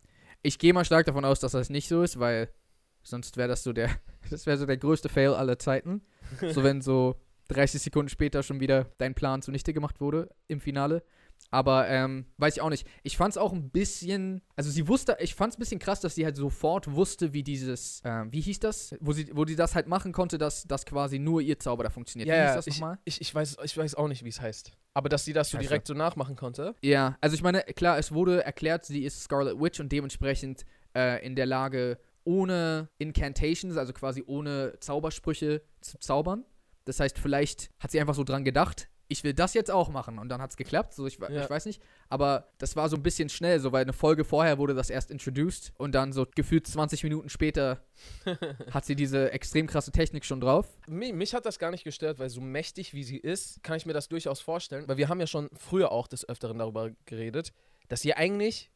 [0.42, 2.48] Ich gehe mal stark davon aus, dass das nicht so ist, weil
[3.02, 3.90] sonst wäre das so der,
[4.30, 6.02] das wäre so der größte Fail aller Zeiten.
[6.52, 7.16] so wenn so
[7.48, 11.02] 30 Sekunden später schon wieder dein Plan zunichte gemacht wurde im Finale.
[11.50, 12.86] Aber ähm, weiß ich auch nicht.
[13.02, 16.00] Ich fand es auch ein bisschen, also sie wusste, ich fand es ein bisschen krass,
[16.00, 19.56] dass sie halt sofort wusste, wie dieses, ähm, wie hieß das, wo sie, wo sie
[19.56, 22.28] das halt machen konnte, dass, dass quasi nur ihr Zauber da funktioniert.
[22.28, 22.98] wie hieß das ich, nochmal?
[23.04, 24.72] ich, ich, weiß, ich weiß auch nicht, wie es heißt.
[24.92, 25.68] Aber dass sie das so Scheiße.
[25.68, 26.74] direkt so nachmachen konnte.
[26.82, 31.24] Ja, also ich meine, klar, es wurde erklärt, sie ist Scarlet Witch und dementsprechend äh,
[31.24, 36.44] in der Lage, ohne Incantations, also quasi ohne Zaubersprüche zu zaubern.
[36.84, 40.18] Das heißt, vielleicht hat sie einfach so dran gedacht, ich will das jetzt auch machen
[40.18, 40.92] und dann hat es geklappt.
[40.92, 41.42] So, ich, Ja.
[41.42, 41.82] ich weiß nicht.
[42.10, 45.10] Aber das war so ein bisschen schnell, so weil eine Folge vorher wurde das erst
[45.10, 47.82] introduced und dann so gefühlt 20 Minuten später
[48.70, 50.66] hat sie diese extrem krasse Technik schon drauf.
[50.86, 53.86] Mich, mich hat das gar nicht gestört, weil so mächtig wie sie ist, kann ich
[53.86, 54.86] mir das durchaus vorstellen.
[54.88, 57.52] Weil wir haben ja schon früher auch des Öfteren darüber geredet,
[57.88, 58.70] dass sie eigentlich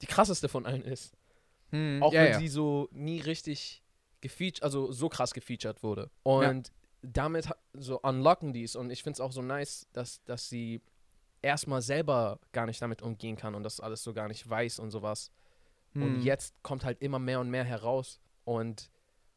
[0.00, 1.14] die krasseste von allen ist.
[1.70, 2.38] Hm, Auch ja, wenn ja.
[2.38, 3.82] sie so nie richtig
[4.22, 6.10] gefeatured, also so krass gefeatured wurde.
[6.22, 6.72] Und
[7.12, 8.76] damit so unlocken die es.
[8.76, 10.80] Und ich finde es auch so nice, dass, dass sie
[11.42, 14.90] erstmal selber gar nicht damit umgehen kann und das alles so gar nicht weiß und
[14.90, 15.30] sowas.
[15.92, 16.02] Hm.
[16.02, 18.20] Und jetzt kommt halt immer mehr und mehr heraus.
[18.44, 18.90] Und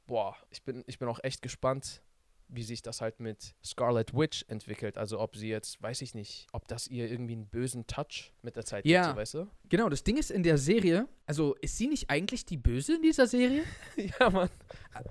[0.07, 2.01] boah, ich bin, ich bin auch echt gespannt,
[2.49, 4.97] wie sich das halt mit Scarlet Witch entwickelt.
[4.97, 8.55] Also ob sie jetzt, weiß ich nicht, ob das ihr irgendwie einen bösen Touch mit
[8.55, 9.01] der Zeit Ja.
[9.01, 9.47] gibt, so, weißt du?
[9.69, 13.01] Genau, das Ding ist in der Serie, also ist sie nicht eigentlich die Böse in
[13.01, 13.63] dieser Serie?
[13.97, 14.49] ja, Mann.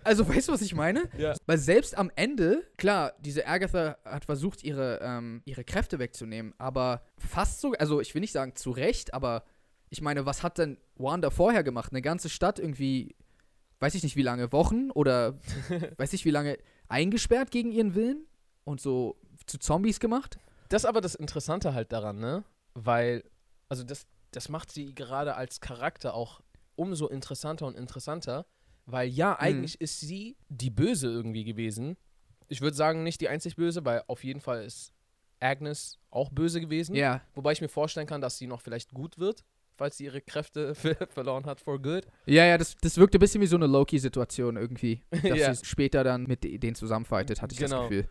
[0.03, 1.09] Also, weißt du, was ich meine?
[1.19, 1.35] Ja.
[1.47, 7.03] Weil selbst am Ende, klar, diese Agatha hat versucht, ihre, ähm, ihre Kräfte wegzunehmen, aber
[7.19, 9.45] fast so, also ich will nicht sagen zu Recht, aber
[9.91, 11.93] ich meine, was hat denn Wanda vorher gemacht?
[11.93, 13.15] Eine ganze Stadt irgendwie,
[13.81, 15.39] weiß ich nicht wie lange, Wochen oder
[15.99, 18.27] weiß ich wie lange eingesperrt gegen ihren Willen
[18.65, 20.39] und so zu Zombies gemacht?
[20.69, 22.45] Das ist aber das Interessante halt daran, ne?
[22.75, 23.25] Weil,
[23.69, 26.41] also das, das macht sie gerade als Charakter auch
[26.75, 28.47] umso interessanter und interessanter,
[28.85, 31.97] weil ja, eigentlich ist sie die Böse irgendwie gewesen.
[32.49, 34.93] Ich würde sagen, nicht die einzig Böse, weil auf jeden Fall ist
[35.41, 36.95] Agnes auch böse gewesen.
[36.95, 37.21] Ja.
[37.35, 39.45] Wobei ich mir vorstellen kann, dass sie noch vielleicht gut wird,
[39.77, 42.07] falls sie ihre Kräfte ver- verloren hat for good.
[42.27, 45.03] Ja, ja, das, das wirkte ein bisschen wie so eine Loki-Situation irgendwie.
[45.11, 45.55] Dass Ja.
[45.55, 47.83] sie später dann mit de- denen zusammenfightet, hatte ich Genau.
[47.83, 48.09] das Gefühl.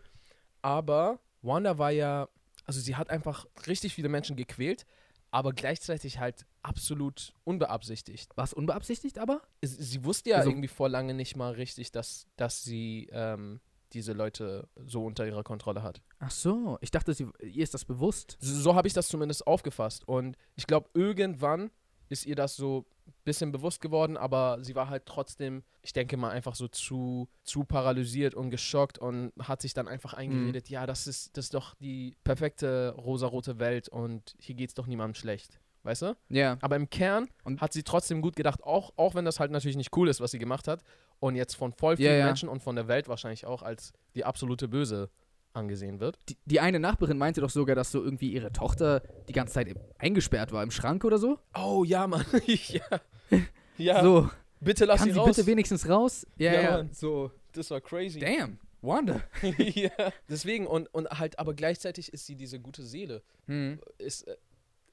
[0.62, 2.28] Aber Wanda war ja,
[2.64, 4.86] also sie hat einfach richtig viele Menschen gequält,
[5.30, 8.36] aber gleichzeitig halt absolut unbeabsichtigt.
[8.36, 9.42] War es unbeabsichtigt aber?
[9.62, 13.60] Sie, sie wusste ja Also- irgendwie vor lange nicht mal richtig, dass, dass sie ähm,
[13.96, 16.00] diese Leute so unter ihrer Kontrolle hat.
[16.18, 18.36] Ach so, ich dachte, sie, ihr ist das bewusst.
[18.40, 20.06] So, so habe ich das zumindest aufgefasst.
[20.06, 21.70] Und ich glaube, irgendwann
[22.08, 26.16] ist ihr das so ein bisschen bewusst geworden, aber sie war halt trotzdem, ich denke
[26.16, 30.86] mal, einfach so zu, zu paralysiert und geschockt und hat sich dann einfach eingeredet, ja,
[30.86, 35.58] das ist, das ist doch die perfekte rosarote Welt und hier geht's doch niemandem schlecht.
[35.82, 36.16] Weißt du?
[36.30, 36.58] Ja.
[36.62, 39.76] Aber im Kern Und- hat sie trotzdem gut gedacht, auch, auch wenn das halt natürlich
[39.76, 40.82] nicht cool ist, was sie gemacht hat.
[41.18, 42.26] Und jetzt von voll vielen Ja, ja.
[42.26, 45.10] Menschen und von der Welt wahrscheinlich auch als die absolute Böse
[45.54, 46.18] angesehen wird.
[46.28, 49.74] Die, die eine Nachbarin meinte doch sogar, dass so irgendwie ihre Tochter die ganze Zeit
[49.98, 51.38] eingesperrt war im Schrank oder so.
[51.54, 52.24] Oh ja, Mann.
[52.46, 53.00] ja.
[53.78, 54.02] ja.
[54.02, 55.34] So, Bitte lass kann sie sie raus.
[55.36, 56.26] bitte wenigstens raus?
[56.36, 56.70] Ja, Ja, ja.
[56.78, 56.90] Mann.
[56.92, 58.18] So, das war crazy.
[58.20, 59.22] damn, Wanda.
[59.58, 59.90] ja.
[60.28, 63.22] Deswegen, und, und halt, aber gleichzeitig ist sie diese gute Seele.
[63.46, 63.80] Hm.
[63.98, 64.26] Ist,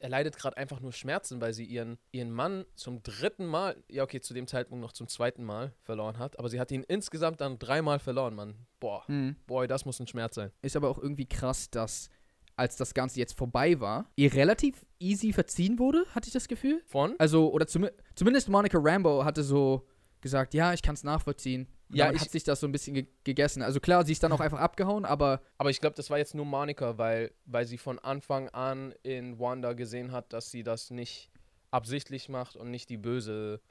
[0.04, 4.04] er leidet gerade einfach nur Schmerzen, weil sie ihren, ihren Mann zum dritten Mal, ja
[4.04, 7.40] okay, zu dem Zeitpunkt noch zum zweiten Mal verloren hat, aber sie hat ihn insgesamt
[7.40, 8.56] dann dreimal verloren, Mann.
[8.82, 9.38] Boah, Hm.
[9.48, 10.52] boy, das muss ein Schmerz sein.
[10.62, 12.10] Ist aber auch irgendwie krass, dass
[12.58, 16.84] als das Ganze jetzt vorbei war, ihr relativ easy verziehen wurde, hatte ich das Gefühl.
[16.86, 17.16] Von?
[17.18, 19.88] Also, oder zumi zumindest Monica Rambo hatte so
[20.20, 21.68] gesagt, ja, ich kann es nachvollziehen.
[21.96, 23.62] Ja, ich- hat sich das so ein bisschen ge gegessen.
[23.62, 26.34] Also klar, sie ist dann auch einfach abgehauen, aber Aber ich glaube, das war jetzt
[26.36, 30.90] nur Monika, weil, weil sie von Anfang an in Wanda gesehen hat, dass sie das
[30.92, 31.30] nicht
[31.72, 33.62] absichtlich macht und nicht die Böse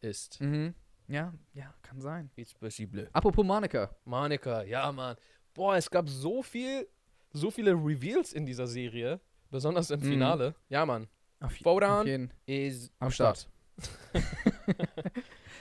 [0.00, 0.40] ist.
[0.40, 0.74] mhm.
[1.08, 2.30] ja, ja, kann sein.
[2.36, 3.08] It's possible.
[3.12, 3.90] Apropos Monica.
[4.04, 5.16] Monika, ja, Mann.
[5.54, 6.86] Boah, es gab so viel,
[7.32, 10.04] so viele Reveals in dieser Serie, besonders im Mhm.
[10.04, 10.54] Finale.
[10.68, 11.08] Ja, Mann.
[11.40, 12.32] Auf, Vodan auf jeden.
[12.46, 13.48] Is Am Start.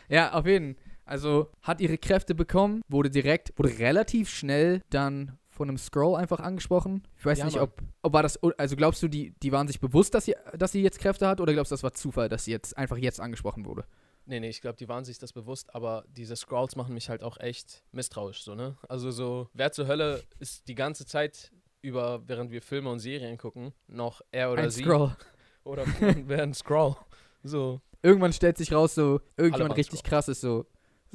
[0.07, 0.77] Ja, auf jeden.
[1.05, 6.39] Also hat ihre Kräfte bekommen, wurde direkt, wurde relativ schnell dann von einem Scroll einfach
[6.39, 7.03] angesprochen.
[7.17, 9.79] Ich weiß Ja, nicht, ob, ob war das, also glaubst du, die, die waren sich
[9.79, 12.43] bewusst, dass sie, dass sie jetzt Kräfte hat, oder glaubst du, das war Zufall, dass
[12.45, 13.85] sie jetzt einfach jetzt angesprochen wurde?
[14.25, 17.23] Nee, nee, ich glaube, die waren sich das bewusst, aber diese Scrolls machen mich halt
[17.23, 18.75] auch echt misstrauisch, so, ne?
[18.89, 21.51] Also so, wer zur Hölle ist die ganze Zeit
[21.83, 25.15] über, während wir Filme und Serien gucken, noch er oder Ein sie Scroll.
[25.63, 25.85] oder
[26.25, 26.95] wer ein Scroll.
[27.43, 27.79] So.
[28.01, 30.09] Irgendwann stellt sich raus, so, irgendjemand richtig Scroll.
[30.09, 30.65] krass ist so.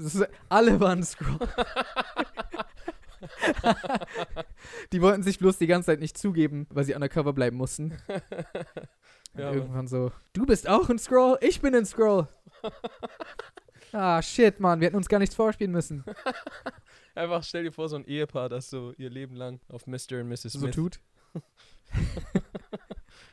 [0.07, 1.39] Ist, alle waren Scroll.
[4.93, 7.97] die wollten sich bloß die ganze Zeit nicht zugeben, weil sie undercover bleiben mussten.
[9.35, 12.27] Und Ja, irgendwann so, du bist auch ein Scroll, ich bin ein Scroll.
[13.93, 16.05] ah, shit, Mann, wir hätten uns gar nichts vorspielen müssen.
[17.15, 20.21] Einfach stell dir vor, so ein Ehepaar, das so ihr Leben lang auf Mr.
[20.21, 20.43] und Mrs.
[20.43, 20.75] So Smith.
[20.75, 21.01] tut.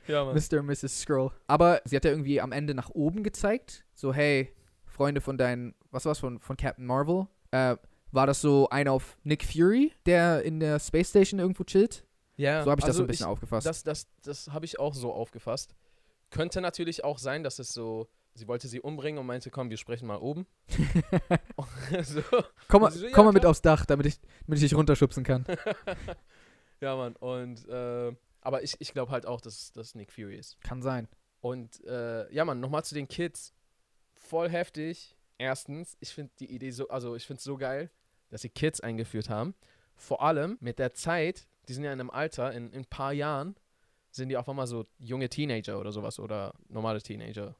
[0.07, 0.35] Ja, Mann.
[0.35, 0.59] Mr.
[0.59, 1.01] und Mrs.
[1.01, 1.31] Scroll.
[1.47, 3.85] Aber sie hat ja irgendwie am Ende nach oben gezeigt.
[3.93, 4.53] So, hey,
[4.85, 7.27] Freunde von deinen, was war's, von, von Captain Marvel.
[7.51, 7.77] Äh,
[8.11, 12.05] war das so einer auf Nick Fury, der in der Space Station irgendwo chillt?
[12.37, 13.65] Ja, So habe ich das so also ein bisschen ich, aufgefasst.
[13.65, 15.75] Das, das, das habe ich auch so aufgefasst.
[16.29, 19.77] Könnte natürlich auch sein, dass es so, sie wollte sie umbringen und meinte, komm, wir
[19.77, 20.45] sprechen mal oben.
[22.03, 22.21] so.
[22.67, 25.23] komm mal, so, ja, komm mal mit aufs Dach, damit ich, damit ich dich runterschubsen
[25.23, 25.45] kann.
[26.79, 27.15] ja, Mann.
[27.15, 30.61] Und, äh, aber ich, ich glaube halt auch, dass das Nick Fury ist.
[30.61, 31.07] Kann sein.
[31.41, 33.53] Und, äh, ja, Mann, nochmal zu den Kids.
[34.13, 35.16] Voll heftig.
[35.37, 37.89] Erstens, ich finde die Idee so, also ich finde es so geil,
[38.29, 39.53] dass sie Kids eingeführt haben.
[39.95, 43.13] Vor allem mit der Zeit, die sind ja in einem Alter, in, in ein paar
[43.13, 43.55] Jahren
[44.11, 47.55] sind die auf einmal so junge Teenager oder sowas oder normale Teenager.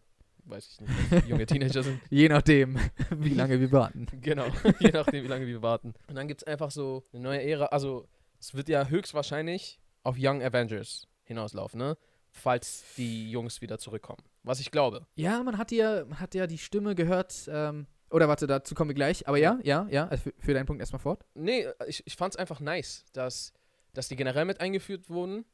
[0.45, 1.99] Weiß ich nicht, junge Teenager sind.
[2.09, 2.79] Je nachdem,
[3.11, 4.07] wie lange wir warten.
[4.21, 4.45] Genau,
[4.79, 5.93] je nachdem, wie lange wir warten.
[6.07, 7.65] Und dann gibt es einfach so eine neue Ära.
[7.65, 8.07] Also,
[8.39, 11.97] es wird ja höchstwahrscheinlich auf Young Avengers hinauslaufen, ne?
[12.29, 14.23] Falls die Jungs wieder zurückkommen.
[14.47, 15.05] Was ich glaube.
[15.15, 17.47] Ja, man hat ja, man hat ja die Stimme gehört.
[17.51, 19.27] Ähm, oder warte, dazu kommen wir gleich.
[19.27, 20.07] Aber ja, ja, ja.
[20.07, 21.25] Also für, für deinen Punkt erstmal fort.
[21.33, 23.53] Nee, ich, ich fand es einfach nice, dass,
[23.93, 25.45] dass die generell mit eingeführt wurden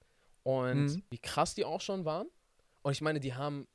[0.44, 1.04] und Mhm.
[1.10, 2.28] wie krass die auch schon waren.
[2.84, 3.68] Und ich meine, die haben,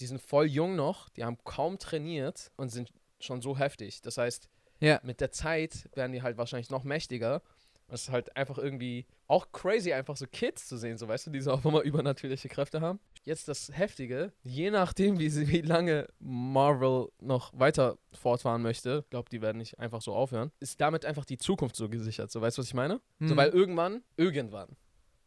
[0.00, 4.00] die sind voll jung noch, die haben kaum trainiert und sind schon so heftig.
[4.00, 4.48] Das heißt,
[4.80, 5.00] Ja.
[5.02, 7.42] mit der Zeit werden die halt wahrscheinlich noch mächtiger.
[7.88, 11.30] Das ist halt einfach irgendwie auch crazy, einfach so Kids zu sehen, so weißt du,
[11.32, 13.00] die so auch immer übernatürliche Kräfte haben.
[13.22, 19.10] Jetzt das Heftige, je nachdem, wie, sie, wie lange Marvel noch weiter fortfahren möchte, ich
[19.10, 22.30] glaube, die werden nicht einfach so aufhören, ist damit einfach die Zukunft so gesichert.
[22.30, 23.00] So, weißt du, was ich meine?
[23.20, 23.36] So, Mhm.
[23.36, 24.76] weil irgendwann, irgendwann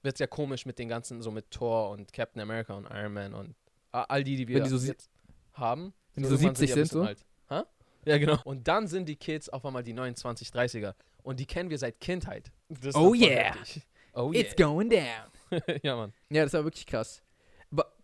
[0.02, 3.14] wird es ja komisch mit den ganzen, so mit Thor und Captain America und Iron
[3.14, 3.56] Man und
[3.92, 5.10] all die, die wir die so jetzt
[5.54, 5.94] haben.
[6.16, 7.04] wenn die so irgendwann 70 die ein sind, so?
[7.04, 7.26] Alt.
[7.52, 7.66] Ha?
[8.06, 8.40] Ja, genau.
[8.44, 10.96] Und dann sind die Kids auf einmal die 29, 30er.
[11.22, 12.52] Und die kennen wir seit Kindheit.
[12.96, 13.54] Oh yeah.
[13.56, 13.84] heftig.
[14.14, 14.68] Oh It's yeah.
[14.68, 15.62] going down.
[15.84, 16.12] ja, Mann.
[16.30, 17.23] Ja, das war wirklich krass.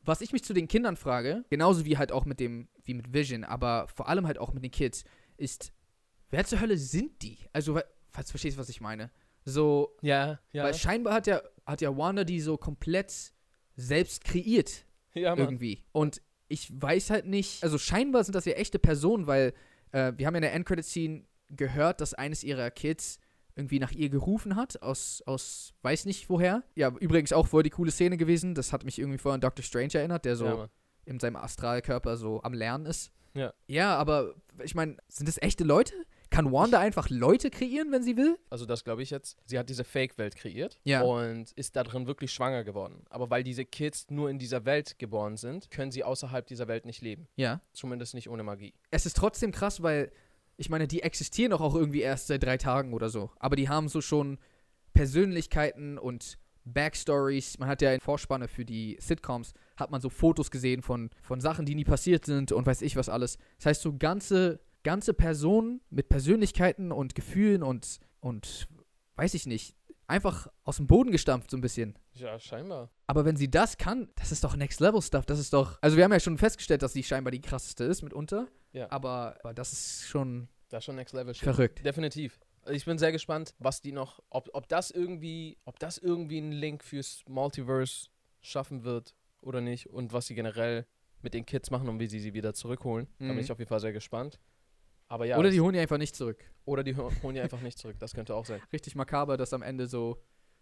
[0.04, 2.94] Wa- Was ich mich zu den Kindern frage, genauso wie halt auch mit dem, wie
[2.94, 5.04] mit Vision, aber vor allem halt auch mit den Kids,
[5.38, 5.72] ist,
[6.30, 7.38] wer zur Hölle sind die?
[7.54, 9.12] Also, falls du verstehst, was ich meine.
[9.46, 10.64] So, Ja, ja.
[10.66, 13.34] weil scheinbar hat ja, hat ja Wanda die so komplett
[13.76, 15.40] selbst kreiert, ja, Mann.
[15.46, 15.84] irgendwie.
[15.92, 19.54] Und ich weiß halt nicht, also scheinbar sind das ja echte Personen, weil
[19.92, 23.20] äh, wir haben ja in der Endcredit-Scene gehört, dass eines ihrer Kids
[23.60, 26.63] irgendwie nach ihr gerufen hat, aus, aus weiß nicht woher.
[26.76, 28.56] Ja, übrigens auch voll die coole Szene gewesen.
[28.56, 30.69] Das hat mich irgendwie vorher an Doctor Strange erinnert, der so ja,
[31.06, 33.12] in seinem Astralkörper so am Lernen ist.
[33.36, 33.54] Ja.
[33.67, 35.93] Ja, aber ich meine, sind das echte Leute?
[36.32, 38.38] Kann Wanda einfach Leute kreieren, wenn sie will?
[38.52, 39.36] Also das glaube ich jetzt.
[39.45, 41.02] Sie hat diese Fake-Welt kreiert Ja.
[41.02, 43.04] und ist da drin wirklich schwanger geworden.
[43.10, 46.86] Aber weil diese Kids nur in dieser Welt geboren sind, können sie außerhalb dieser Welt
[46.86, 47.28] nicht leben.
[47.36, 47.62] Ja.
[47.74, 48.74] Zumindest nicht ohne Magie.
[48.91, 50.12] Es ist trotzdem krass, weil
[50.60, 53.32] ich meine, die existieren doch auch irgendwie erst seit drei Tagen oder so.
[53.39, 54.38] Aber die haben so schon
[54.93, 57.58] Persönlichkeiten und Backstories.
[57.60, 61.39] Man hat ja in Vorspanne für die Sitcoms, hat man so Fotos gesehen von, von
[61.39, 63.38] Sachen, die nie passiert sind und weiß ich was alles.
[63.58, 68.67] Das heißt, so ganze, ganze Personen mit Persönlichkeiten und Gefühlen und, und
[69.15, 71.98] weiß ich nicht, einfach aus dem Boden gestampft so ein bisschen.
[72.15, 72.89] Ja, scheinbar.
[73.08, 75.26] Aber wenn sie das kann, das ist doch Next Level Stuff.
[75.26, 75.78] Das ist doch.
[75.82, 78.50] Also wir haben ja schon festgestellt, dass sie scheinbar die krasseste ist mitunter.
[78.73, 78.91] Ja.
[78.91, 81.43] Aber, aber das ist schon Das ist schon Next Level Shit.
[81.43, 81.86] verrückt.
[81.86, 82.39] Definitiv.
[82.62, 86.38] Also Ich bin sehr gespannt, was die noch, ob, ob das irgendwie, ob das irgendwie
[86.38, 88.08] einen Link fürs Multiverse
[88.41, 90.86] schaffen wird oder nicht und was sie generell
[91.21, 93.08] mit den Kids machen und wie sie sie wieder zurückholen.
[93.17, 93.39] Da bin Mhm.
[93.39, 94.39] ich auf jeden Fall sehr gespannt.
[95.08, 96.43] Aber ja, Oder die holen die einfach nicht zurück.
[96.65, 97.95] oder die ho- holen die einfach nicht zurück.
[97.99, 98.62] Das könnte auch sein.
[98.71, 100.21] Richtig makaber, dass am Ende so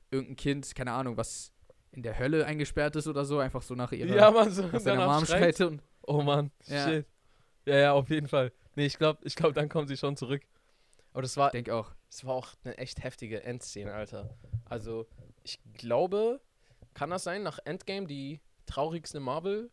[0.10, 1.52] irgendein Kind, keine Ahnung, was
[1.92, 5.06] in der Hölle eingesperrt ist oder so, einfach so nach ihrer, man, so nach seiner
[5.06, 5.60] Mom schreit.
[5.62, 6.88] Und, Oh Mann, Ja.
[6.88, 7.06] shit.
[7.68, 8.54] Ja, ja, auf jeden Fall.
[8.76, 10.42] Nee, ich glaube, ich glaub, dann kommen sie schon zurück.
[11.12, 11.92] Aber das war, ich denke auch.
[12.10, 14.30] das war auch eine echt heftige Endszene, Alter.
[14.66, 15.06] Also,
[15.44, 16.40] ich glaube,
[16.94, 19.70] kann das sein, nach Endgame die traurigste Marvel,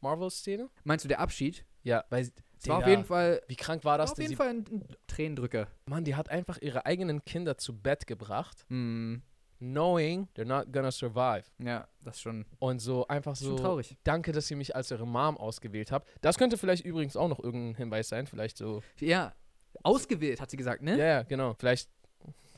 [0.00, 0.70] Marvel-Szene?
[0.84, 1.64] Meinst du der Abschied?
[1.82, 4.12] Ja, weil, Es war auf jeden Fall, wie krank war war das?
[4.12, 4.26] auf denn?
[4.26, 5.66] jeden Fall ein, ein Tränendrücker.
[5.86, 9.22] Mann, die hat einfach ihre eigenen Kinder zu Bett gebracht Hm.
[9.58, 11.44] Knowing they're not gonna survive.
[11.58, 13.96] Ja, das ist schon, Und so einfach schon so, traurig.
[14.04, 16.08] danke, dass ihr mich als eure Mom ausgewählt habt.
[16.20, 18.26] Das könnte vielleicht übrigens auch noch irgendein Hinweis sein.
[18.26, 19.34] Vielleicht so, Ja,
[19.82, 20.98] ausgewählt, hat sie gesagt, ja, ne?
[20.98, 21.54] ja, genau.
[21.54, 21.90] Vielleicht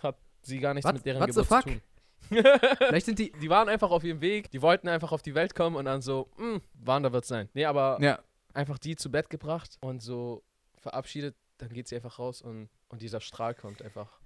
[0.00, 1.62] hat sie gar nichts What- mit deren what the Geburt fuck?
[1.64, 1.82] zu tun.
[2.78, 3.30] Vielleicht sind die.
[3.40, 6.02] Die waren einfach auf ihrem Weg, die wollten einfach auf die Welt kommen und dann
[6.02, 7.48] so, hm, Wanda wird's sein.
[7.54, 8.18] Nee, aber Ja,
[8.52, 10.42] einfach die zu Bett gebracht und so
[10.78, 14.18] verabschiedet, dann geht sie einfach raus und, und dieser Strahl kommt einfach.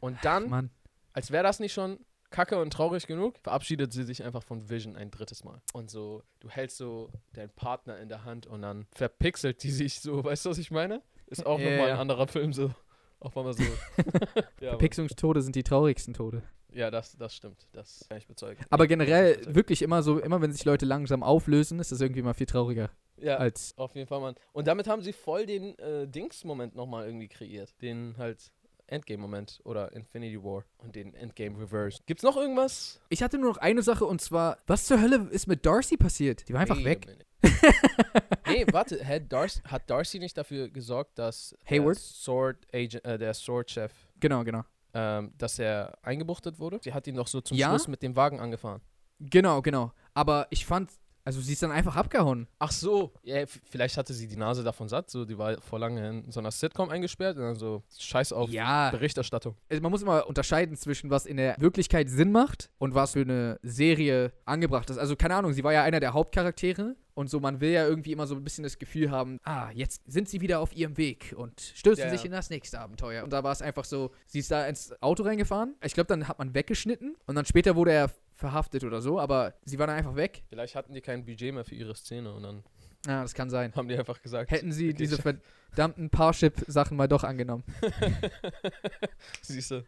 [0.00, 0.70] Und dann, Mann.
[1.12, 1.98] als wäre das nicht schon
[2.34, 5.62] kacke und traurig genug, verabschiedet sie sich einfach von Vision ein drittes Mal.
[5.72, 10.00] Und so, du hältst so deinen Partner in der Hand und dann verpixelt die sich
[10.00, 11.00] so, weißt du, was ich meine?
[11.26, 11.94] Ist auch Ja, nochmal ja.
[11.94, 12.72] ein anderer Film so.
[13.20, 13.62] Auf einmal so.
[13.64, 13.70] ja,
[14.02, 14.44] Mann.
[14.60, 16.42] Verpixungstode sind die traurigsten Tode.
[16.72, 17.68] ja das, das stimmt.
[17.72, 18.62] Das kann ich bezeugen.
[18.68, 19.54] Aber generell, bezeugen.
[19.54, 22.90] wirklich immer so, immer wenn sich Leute langsam auflösen, ist das irgendwie mal viel trauriger
[23.16, 23.72] Ja, als.
[23.78, 24.34] Auf jeden Fall, Mann.
[24.52, 27.80] Und damit haben sie voll den äh, Dings-Moment nochmal irgendwie kreiert.
[27.80, 28.50] Den halt
[28.86, 32.00] Endgame-Moment oder Infinity War und den Endgame-Reverse.
[32.06, 33.00] Gibt's noch irgendwas?
[33.08, 36.48] Ich hatte nur noch eine Sache und zwar, was zur Hölle ist mit Darcy passiert?
[36.48, 37.26] Die war einfach Wait weg.
[38.48, 41.96] nee, warte, hat Darcy, hat Darcy nicht dafür gesorgt, dass Hayward?
[41.96, 44.62] der Sword Agent, äh, der Sword-Chef, Genau, genau.
[44.94, 46.80] ähm, dass er eingebuchtet wurde?
[46.82, 47.68] Sie hat ihn doch so zum Ja?
[47.68, 48.80] Schluss mit dem Wagen angefahren.
[49.20, 49.92] Genau, genau.
[50.14, 50.90] Aber ich fand,
[51.24, 52.46] also sie ist dann einfach abgehauen.
[52.58, 56.06] Ach so, ja, vielleicht hatte sie die Nase davon satt, so die war vor lange
[56.08, 58.90] in so einer Sitcom eingesperrt und dann so scheiß auf Ja.
[58.90, 59.56] Berichterstattung.
[59.70, 63.22] Also man muss immer unterscheiden zwischen was in der Wirklichkeit Sinn macht und was für
[63.22, 64.98] eine Serie angebracht ist.
[64.98, 68.12] Also keine Ahnung, sie war ja einer der Hauptcharaktere und so man will ja irgendwie
[68.12, 71.32] immer so ein bisschen das Gefühl haben, ah, jetzt sind sie wieder auf ihrem Weg
[71.36, 73.22] und stürzen Ja, sich in das nächste Abenteuer.
[73.24, 75.74] Und da war es einfach so, sie ist da ins Auto reingefahren.
[75.84, 78.10] Ich glaube, dann hat man weggeschnitten und dann später wurde er
[78.44, 80.42] verhaftet oder so, aber sie war dann einfach weg.
[80.50, 82.62] Vielleicht hatten die kein Budget mehr für ihre Szene und dann
[83.06, 83.72] Ja, das kann sein.
[83.74, 84.50] haben die einfach gesagt.
[84.50, 85.08] Hätten sie wirklich.
[85.10, 87.64] diese verdammten Parship-Sachen mal doch angenommen.
[89.42, 89.84] Siehst du.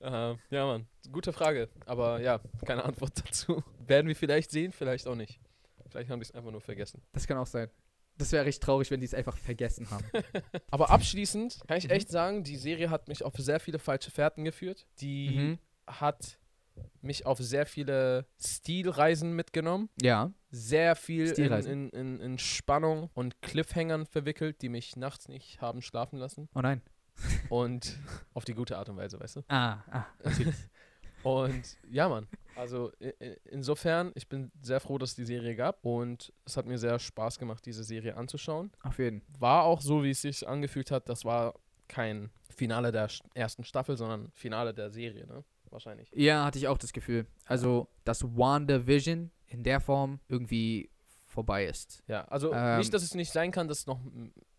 [0.00, 0.86] Äh, ja, Mann.
[1.10, 1.68] Gute Frage.
[1.86, 3.62] Aber ja, keine Antwort dazu.
[3.86, 5.38] Werden wir vielleicht sehen, vielleicht auch nicht.
[5.90, 7.02] Vielleicht haben die es einfach nur vergessen.
[7.12, 7.68] Das kann auch sein.
[8.18, 10.04] Das wäre richtig traurig, wenn die es einfach vergessen haben.
[10.70, 11.90] Aber abschließend kann ich Mhm.
[11.90, 14.86] echt sagen, die Serie hat mich auf sehr viele falsche Fährten geführt.
[15.00, 15.58] Die mhm.
[15.86, 16.38] hat
[17.02, 19.88] mich auf sehr viele Stilreisen mitgenommen.
[20.00, 20.32] Ja.
[20.50, 26.18] Sehr viel in, in, in, Spannung und Cliffhangern verwickelt, die mich nachts nicht haben schlafen
[26.18, 26.48] lassen.
[26.54, 26.82] Oh nein.
[27.50, 27.98] Und
[28.34, 29.40] auf die gute Art und Weise, weißt du?
[29.48, 30.54] Ah, ah, natürlich.
[31.22, 32.26] Und ja, Mann.
[32.56, 32.90] Also
[33.44, 36.98] insofern, ich bin sehr froh, dass es die Serie gab und es hat mir sehr
[36.98, 38.72] Spaß gemacht, diese Serie anzuschauen.
[38.82, 39.22] Auf jeden.
[39.38, 41.54] War auch so, wie es sich angefühlt hat, das war
[41.86, 45.44] kein Finale der ersten Staffel, sondern Finale der Serie, ne?
[45.72, 46.10] Wahrscheinlich.
[46.14, 47.26] Ja, hatte ich auch das Gefühl.
[47.46, 50.90] Also, dass WandaVision in der Form irgendwie
[51.26, 52.02] vorbei ist.
[52.08, 52.78] Ja, also Ähm.
[52.78, 54.00] nicht, dass es nicht sein kann, dass es noch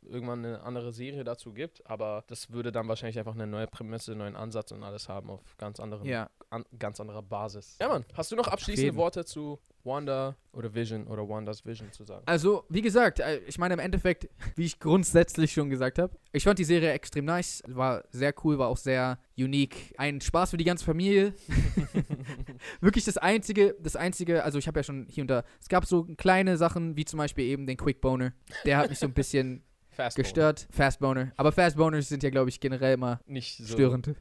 [0.01, 4.11] irgendwann eine andere Serie dazu gibt, aber das würde dann wahrscheinlich einfach eine neue Prämisse,
[4.11, 6.29] einen neuen Ansatz und alles haben auf ganz anderen, Ja.
[6.49, 7.77] an, ganz anderer Basis.
[7.79, 8.95] Ja, Mann, hast du noch abschließende.
[8.95, 12.23] Worte zu Wanda oder Vision oder Wandas Vision zu sagen?
[12.25, 16.43] Also, wie gesagt, äh, ich meine im Endeffekt, wie ich grundsätzlich schon gesagt habe, ich
[16.43, 20.57] fand die Serie extrem nice, war sehr cool, war auch sehr unique, ein Spaß für
[20.57, 21.33] die ganze Familie.
[22.81, 25.85] Wirklich das einzige, das einzige, also ich habe ja schon hier und da, es gab
[25.85, 28.33] so kleine Sachen, wie zum Beispiel eben den Quick Boner,
[28.65, 30.67] der hat mich so ein bisschen Fast gestört.
[30.71, 31.31] Fast Boner.
[31.37, 33.73] Aber Fast Boners sind ja, glaube ich, generell immer Nicht so.
[33.73, 34.15] störend.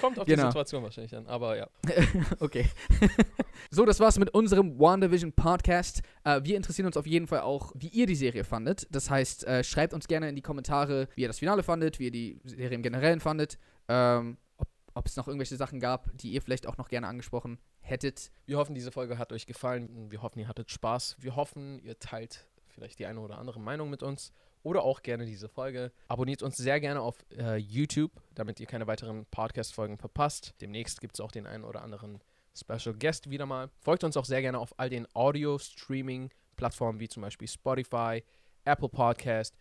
[0.00, 0.42] Kommt auf Genau.
[0.42, 1.68] die Situation wahrscheinlich an, aber ja.
[2.40, 2.66] Okay.
[3.70, 6.02] so, das war's mit unserem WandaVision Podcast.
[6.24, 8.86] Äh, wir interessieren uns auf jeden Fall auch, wie ihr die Serie fandet.
[8.90, 12.04] Das heißt, äh, schreibt uns gerne in die Kommentare, wie ihr das Finale fandet, wie
[12.06, 13.58] ihr die Serie im Generellen fandet.
[13.88, 17.58] Ähm, ob, ob es noch irgendwelche Sachen gab, die ihr vielleicht auch noch gerne angesprochen
[17.80, 18.30] hättet.
[18.46, 20.10] Wir hoffen, diese Folge hat euch gefallen.
[20.10, 21.16] Wir hoffen, ihr hattet Spaß.
[21.18, 25.26] Wir hoffen, ihr teilt vielleicht die eine oder andere Meinung mit uns oder auch gerne
[25.26, 25.92] diese Folge.
[26.08, 30.54] Abonniert uns sehr gerne auf äh, YouTube, damit ihr keine weiteren Podcast-Folgen verpasst.
[30.60, 32.20] Demnächst gibt es auch den einen oder anderen
[32.54, 33.70] Special Guest wieder mal.
[33.80, 38.22] Folgt uns auch sehr gerne auf all den Audio-Streaming-Plattformen wie zum Beispiel Spotify,
[38.64, 39.56] Apple Podcast,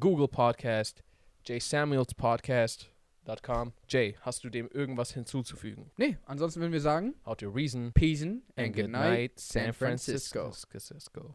[0.00, 1.02] Google Podcast,
[1.44, 3.72] Jay Samuels Podcast.com.
[3.88, 5.90] Jay, hast du dem irgendwas hinzuzufügen?
[5.96, 10.52] Nee, ansonsten würden wir sagen, How to reason Peace and and good night, San Francisco.
[10.52, 11.34] Francisco.